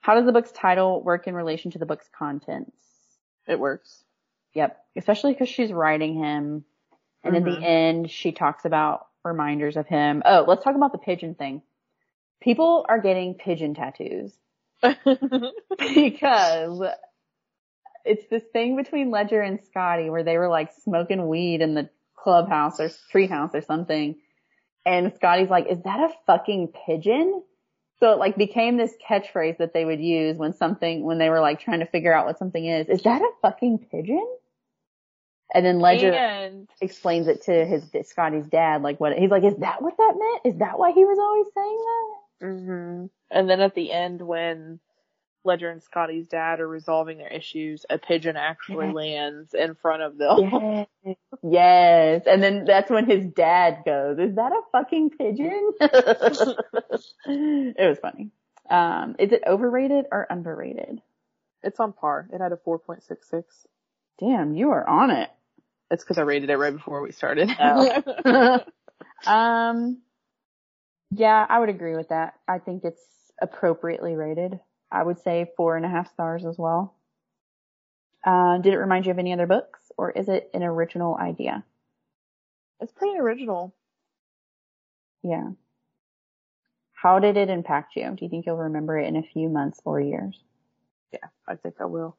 [0.00, 2.76] How does the book's title work in relation to the book's contents?
[3.46, 4.04] It works.
[4.52, 4.78] Yep.
[4.96, 6.64] Especially because she's writing him.
[7.22, 7.36] And mm-hmm.
[7.36, 7.64] in the mm-hmm.
[7.64, 10.22] end, she talks about reminders of him.
[10.26, 11.62] Oh, let's talk about the pigeon thing.
[12.42, 14.36] People are getting pigeon tattoos
[15.78, 16.80] because
[18.04, 21.88] it's this thing between Ledger and Scotty where they were like smoking weed in the
[22.16, 24.16] clubhouse or treehouse or something.
[24.86, 27.42] And Scotty's like, is that a fucking pigeon?
[28.00, 31.40] So it like became this catchphrase that they would use when something, when they were
[31.40, 32.88] like trying to figure out what something is.
[32.88, 34.26] Is that a fucking pigeon?
[35.54, 36.68] And then Ledger and...
[36.80, 39.44] explains it to his Scotty's dad, like what he's like.
[39.44, 40.54] Is that what that meant?
[40.54, 42.23] Is that why he was always saying that?
[42.40, 44.80] Hmm And then at the end, when
[45.44, 50.16] Ledger and Scotty's dad are resolving their issues, a pigeon actually lands in front of
[50.16, 50.38] them.
[50.38, 50.86] Yes.
[51.42, 52.22] yes.
[52.26, 55.72] And then that's when his dad goes, is that a fucking pigeon?
[55.80, 58.30] it was funny.
[58.70, 61.02] Um, is it overrated or underrated?
[61.62, 62.28] It's on par.
[62.32, 63.44] It had a 4.66.
[64.18, 65.30] Damn, you are on it.
[65.90, 67.50] It's cause I rated it right before we started.
[67.60, 68.24] Oh.
[69.26, 69.98] um,
[71.14, 72.34] yeah, I would agree with that.
[72.48, 74.58] I think it's appropriately rated.
[74.90, 76.94] I would say four and a half stars as well.
[78.24, 81.64] Uh, did it remind you of any other books or is it an original idea?
[82.80, 83.74] It's pretty original.
[85.22, 85.50] Yeah.
[86.92, 88.10] How did it impact you?
[88.16, 90.42] Do you think you'll remember it in a few months or years?
[91.12, 92.16] Yeah, I think I will.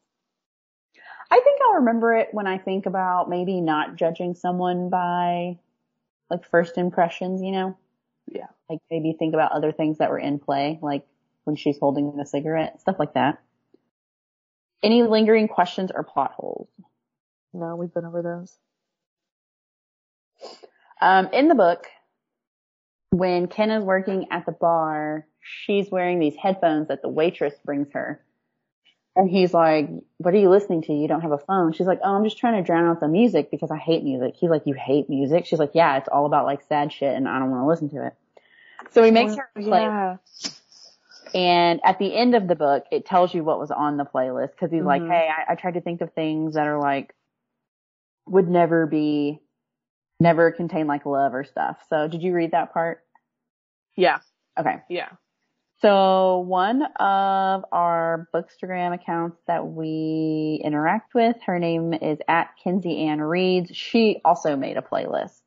[1.32, 5.58] I think I'll remember it when I think about maybe not judging someone by
[6.30, 7.78] like first impressions, you know?
[8.32, 8.48] Yeah.
[8.70, 11.06] Like maybe think about other things that were in play, like
[11.44, 13.40] when she's holding the cigarette, stuff like that.
[14.84, 16.68] Any lingering questions or plot holes?
[17.54, 18.58] No, we've been over those.
[21.02, 21.88] Um, in the book,
[23.12, 27.88] when Ken is working at the bar, she's wearing these headphones that the waitress brings
[27.94, 28.24] her.
[29.18, 30.94] And he's like, what are you listening to?
[30.94, 31.72] You don't have a phone.
[31.72, 34.36] She's like, oh, I'm just trying to drown out the music because I hate music.
[34.38, 35.46] He's like, you hate music?
[35.46, 37.90] She's like, yeah, it's all about like sad shit and I don't want to listen
[37.98, 38.14] to it.
[38.92, 39.82] So he makes her play.
[39.84, 40.18] Yeah.
[41.34, 44.52] And at the end of the book, it tells you what was on the playlist
[44.52, 45.10] because he's like, Mhm.
[45.12, 47.14] hey, I, I tried to think of things that are like,
[48.28, 49.42] would never be,
[50.20, 51.86] never contain like love or stuff.
[51.90, 53.04] So did you read that part?
[53.96, 54.20] Yeah.
[54.58, 54.78] Okay.
[54.90, 55.10] Yeah.
[55.82, 63.08] So one of our Bookstagram accounts that we interact with, her name is at Kinsey
[63.08, 63.76] Ann Reads.
[63.76, 65.42] She also made a playlist.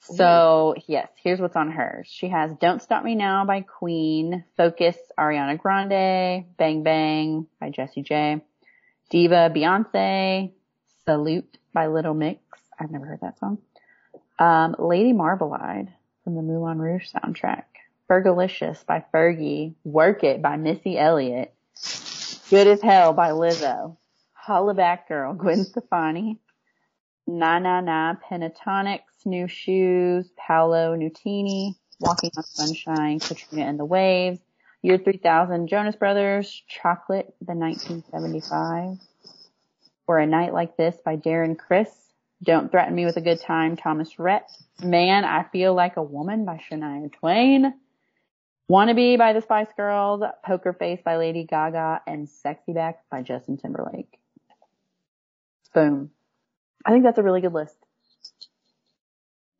[0.00, 2.08] So yes, here's what's on hers.
[2.10, 8.02] She has Don't Stop Me Now by Queen, Focus Ariana Grande, Bang Bang by Jessie
[8.02, 8.42] J,
[9.10, 10.52] Diva Beyonce,
[11.04, 12.40] Salute by Little Mix.
[12.78, 13.58] I've never heard that song.
[14.38, 15.92] Um, Lady Marmalade
[16.24, 17.64] from the Moulin Rouge soundtrack.
[18.08, 19.74] Fergalicious by Fergie.
[19.84, 21.52] Work It by Missy Elliott.
[22.50, 23.96] Good as Hell by Lizzo.
[24.32, 26.38] Holla Back Girl, Gwen Stefani.
[27.26, 34.40] Na Na Na, Pentatonix, New Shoes, Paolo Nutini, Walking on Sunshine, Katrina and the Waves,
[34.80, 38.96] Year 3000, Jonas Brothers, Chocolate, the 1975,
[40.06, 41.90] or A Night Like This by Darren Criss,
[42.42, 44.50] Don't Threaten Me with a Good Time, Thomas Rhett,
[44.82, 47.74] Man, I Feel Like a Woman by Shania Twain,
[48.70, 53.56] Wannabe by the Spice Girls, Poker Face by Lady Gaga, and Sexy Back by Justin
[53.56, 54.18] Timberlake.
[55.72, 56.10] Boom.
[56.84, 57.76] I think that's a really good list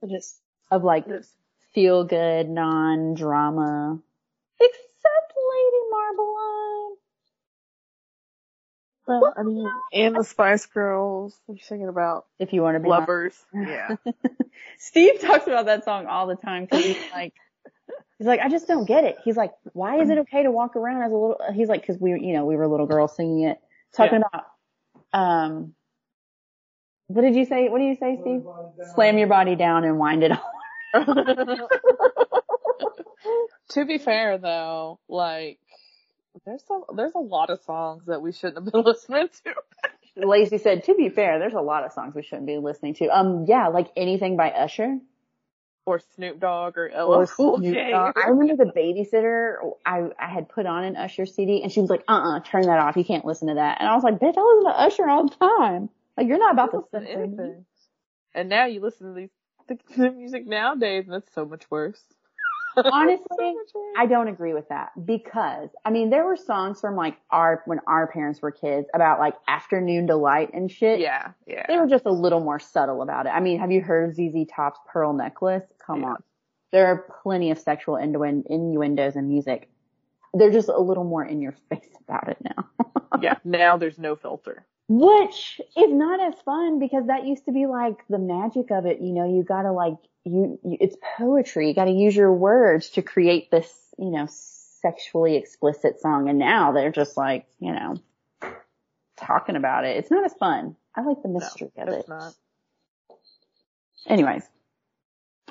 [0.03, 0.39] It is.
[0.71, 1.31] of like is.
[1.75, 3.99] feel good, non-drama,
[4.61, 6.99] except Lady Marmalade.
[9.07, 11.35] Well, I mean, and the Spice Girls.
[11.49, 12.27] You thinking about?
[12.39, 13.35] If you want to be Lovers.
[13.55, 13.97] Yeah.
[14.79, 17.33] Steve talks about that song all the time because he's like,
[18.19, 19.17] he's like, I just don't get it.
[19.25, 21.41] He's like, why is it okay to walk around as a little?
[21.55, 23.59] He's like, because we, you know, we were little girls singing it,
[23.97, 24.47] talking about,
[25.13, 25.75] um,
[27.07, 27.69] what did you say?
[27.69, 28.43] What do you say, Steve?
[28.95, 30.39] Slam your body down and wind it on.
[33.71, 35.59] to be fair though, like
[36.47, 39.55] there's a there's a lot of songs that we shouldn't have been listening to.
[40.27, 43.07] Lacey said, to be fair, there's a lot of songs we shouldn't be listening to.
[43.07, 44.99] Um, yeah, like anything by Usher.
[45.89, 47.95] Or Snoop Dogg or LL Cool J.
[47.95, 49.55] I remember the babysitter.
[49.87, 52.65] I I had put on an Usher CD, and she was like, "Uh, uh turn
[52.65, 52.95] that off.
[52.99, 55.27] You can't listen to that." And I was like, "Bitch, I listen to Usher all
[55.27, 55.89] the time.
[56.19, 57.65] Like, you're not about to listen to anything.
[58.35, 59.31] And now you listen to these
[59.67, 62.03] the, the music nowadays, and it's so much worse.
[62.93, 63.93] Honestly, So.
[63.97, 67.81] I don't agree with that because I mean there were songs from like our when
[67.87, 71.01] our parents were kids about like afternoon delight and shit.
[71.01, 71.65] yeah, yeah.
[71.69, 73.31] They were just a little more subtle about it.
[73.31, 75.65] I mean, have you heard ZZ Top's Pearl Necklace?
[75.85, 76.09] Come Yeah.
[76.09, 76.17] on.
[76.71, 79.71] There are plenty of sexual innuen- innuendos in music.
[80.35, 82.69] They're just a little more in your face about it now.
[83.21, 83.37] yeah.
[83.45, 84.67] Now there's no filter.
[84.89, 89.01] Which is not as fun because that used to be like the magic of it.
[89.01, 91.69] You know, you gotta like, you, you it's poetry.
[91.69, 96.31] You gotta use your words to create this, you know, sexually explicit song.
[96.31, 97.97] And now they're just like, you know,
[99.19, 99.99] talking about it.
[99.99, 100.75] It's not as fun.
[100.95, 102.09] I like the mystery of it.
[102.09, 102.35] not.
[104.07, 104.45] Anyways.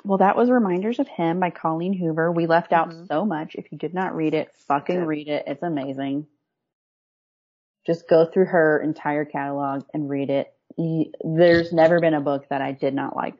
[0.04, 2.32] Well, that was Reminders of Him by Colleen Hoover.
[2.32, 3.06] We left out Mhm.
[3.08, 3.54] so much.
[3.56, 5.44] If you did not read it, fucking read it.
[5.46, 6.26] It's amazing.
[7.88, 10.52] Just go through her entire catalog and read it.
[11.24, 13.34] There's never been a book that I did not like.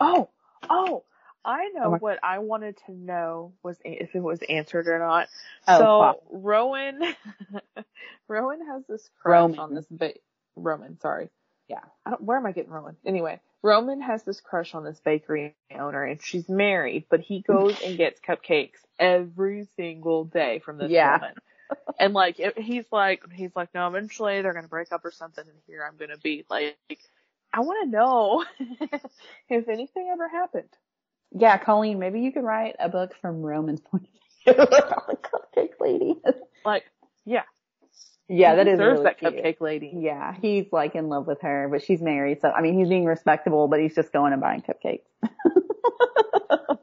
[0.00, 0.28] Oh,
[0.70, 1.02] oh,
[1.44, 5.28] I know Oh what I wanted to know was if it was answered or not.
[5.66, 6.16] Oh, so fuck.
[6.30, 7.00] Rowan,
[8.28, 9.58] Rowan has this crush Roman.
[9.58, 10.14] on this ba-
[10.54, 10.98] Roman.
[11.00, 11.28] Sorry.
[11.68, 11.80] Yeah.
[12.04, 12.96] I don't, where am I getting Rowan?
[13.04, 17.76] Anyway, Roman has this crush on this bakery owner, and she's married, but he goes
[17.84, 21.16] and gets cupcakes every single day from this Yeah.
[21.18, 21.34] woman.
[21.98, 25.44] And like, it, he's like, he's like, no, eventually they're gonna break up or something,
[25.46, 26.76] and here I'm gonna be like,
[27.52, 28.44] I want to know
[29.48, 30.68] if anything ever happened.
[31.32, 35.16] Yeah, Colleen, maybe you could write a book from Roman's point of view about the
[35.16, 36.16] cupcake lady.
[36.64, 36.84] Like,
[37.24, 37.42] yeah,
[38.28, 39.36] Yeah, that He is deserves really that cute.
[39.36, 39.92] cupcake lady.
[39.94, 42.40] Yeah, he's like in love with her, but she's married.
[42.40, 45.02] So I mean, he's being respectable, but he's just going and buying cupcakes.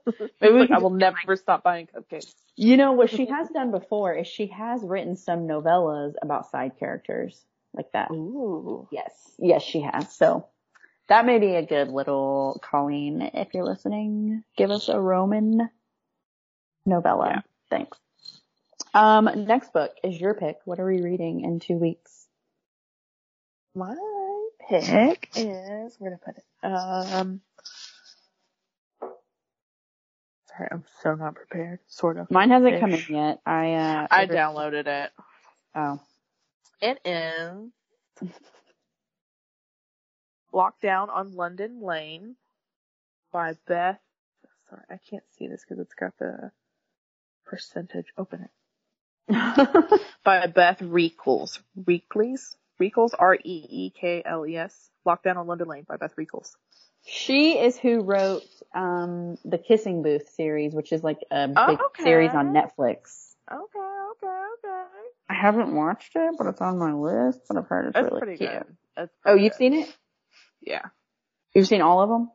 [0.42, 2.34] Maybe Like, I will never stop buying cupcakes.
[2.56, 6.74] You know what she has done before is she has written some novellas about side
[6.80, 8.12] characters like that.
[8.12, 8.88] Ooh.
[8.92, 10.14] Yes, yes, she has.
[10.16, 10.48] So
[11.10, 15.70] that may be a good little Colleen, if you're listening, give us a Roman
[16.86, 17.28] novella.
[17.30, 17.42] Yeah.
[17.70, 17.98] Thanks.
[18.94, 20.58] Um, next book is your pick.
[20.66, 22.28] What are we reading in two weeks?
[23.76, 23.96] My
[24.70, 26.44] pick is where to put it.
[26.66, 27.42] Um.
[30.56, 31.80] Sorry, I'm so not prepared.
[31.88, 32.30] Sort of.
[32.30, 33.40] Mine hasn't come in yet.
[33.46, 35.12] I uh, I downloaded it.
[35.76, 36.00] Oh,
[36.82, 37.72] It is
[40.54, 42.36] Lockdown on London Lane
[43.32, 44.00] by Beth.
[44.70, 46.52] Sorry, I can't see this because it's got the
[47.46, 48.08] percentage.
[48.18, 48.63] Open it.
[49.28, 51.60] By Beth Reekles.
[51.80, 52.56] Reekles?
[52.82, 53.12] Reekles?
[53.18, 54.90] R-E-E-K-L-E-S.
[55.08, 56.52] Lockdown on London Lane by Beth Reekles.
[57.06, 58.44] She is who wrote
[58.74, 62.04] um the Kissing Booth series, which is like a big Oh, okay.
[62.04, 63.34] series on Netflix.
[63.52, 64.84] Okay, okay, okay.
[65.30, 67.42] I haven't watched it, but it's on my list.
[67.50, 68.50] But I've heard it's That's really pretty cute.
[68.52, 68.64] good.
[68.96, 69.58] That's Oh, pretty you've good.
[69.58, 69.98] seen it?
[70.62, 70.86] Yeah.
[71.54, 72.32] You've seen all of them?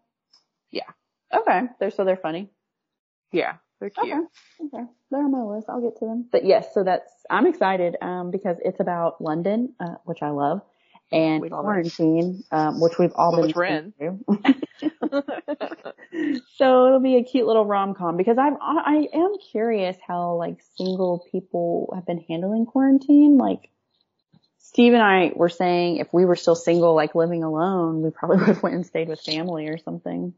[0.70, 0.90] Yeah.
[1.34, 2.50] Okay, they're so they're funny.
[3.32, 3.54] Yeah.
[3.80, 4.06] They're cute.
[4.06, 4.20] Okay,
[4.66, 5.68] okay, they're on my list.
[5.68, 6.26] I'll get to them.
[6.30, 10.62] But yes, so that's I'm excited um because it's about London, uh, which I love,
[11.12, 13.92] and We love quarantine, um, which we've all Which been in.
[13.98, 14.24] through.
[16.56, 20.58] so it'll be a cute little rom com because I'm I am curious how like
[20.76, 23.38] single people have been handling quarantine.
[23.38, 23.70] Like
[24.58, 28.36] Steve and I were saying, if we were still single, like living alone, we probably
[28.38, 30.34] would have went and stayed with family or something.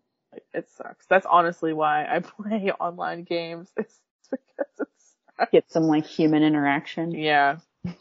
[0.52, 1.06] It sucks.
[1.06, 3.68] That's honestly why I play online games.
[3.76, 3.98] It's
[4.30, 7.12] because it's Get some like human interaction.
[7.12, 7.58] yeah.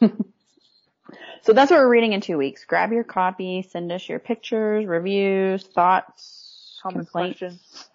[1.42, 2.64] So that's what we're reading in two weeks.
[2.66, 7.88] Grab your copy, send us your pictures, reviews, thoughts, Comments, questions.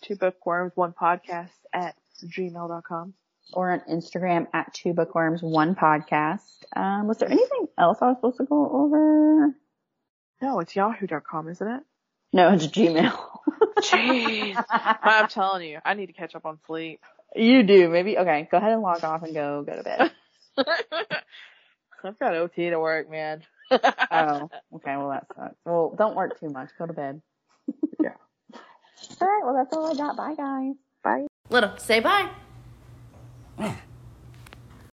[0.00, 3.14] Two bookworms, one podcast at gmail.com.
[3.52, 6.40] or on Instagram at two bookworms, one podcast.
[6.74, 9.54] Um, was there anything else I was supposed to go over?
[10.40, 11.82] No, it's yahoo.com, isn't it?
[12.32, 13.33] No, it's Gmail.
[13.78, 14.62] Jeez.
[14.70, 17.00] I'm telling you, I need to catch up on sleep.
[17.34, 18.18] you do, maybe.
[18.18, 20.12] Okay, go ahead and log off and go, go to bed.
[22.04, 23.42] I've got OT to work, man.
[23.70, 25.56] oh, okay, well that sucks.
[25.64, 26.68] Well, don't work too much.
[26.78, 27.22] Go to bed.
[28.00, 28.10] Yeah.
[29.20, 30.16] All right, well that's all I got.
[30.16, 30.74] Bye guys.
[31.02, 31.26] Bye.
[31.50, 32.30] Little, say bye.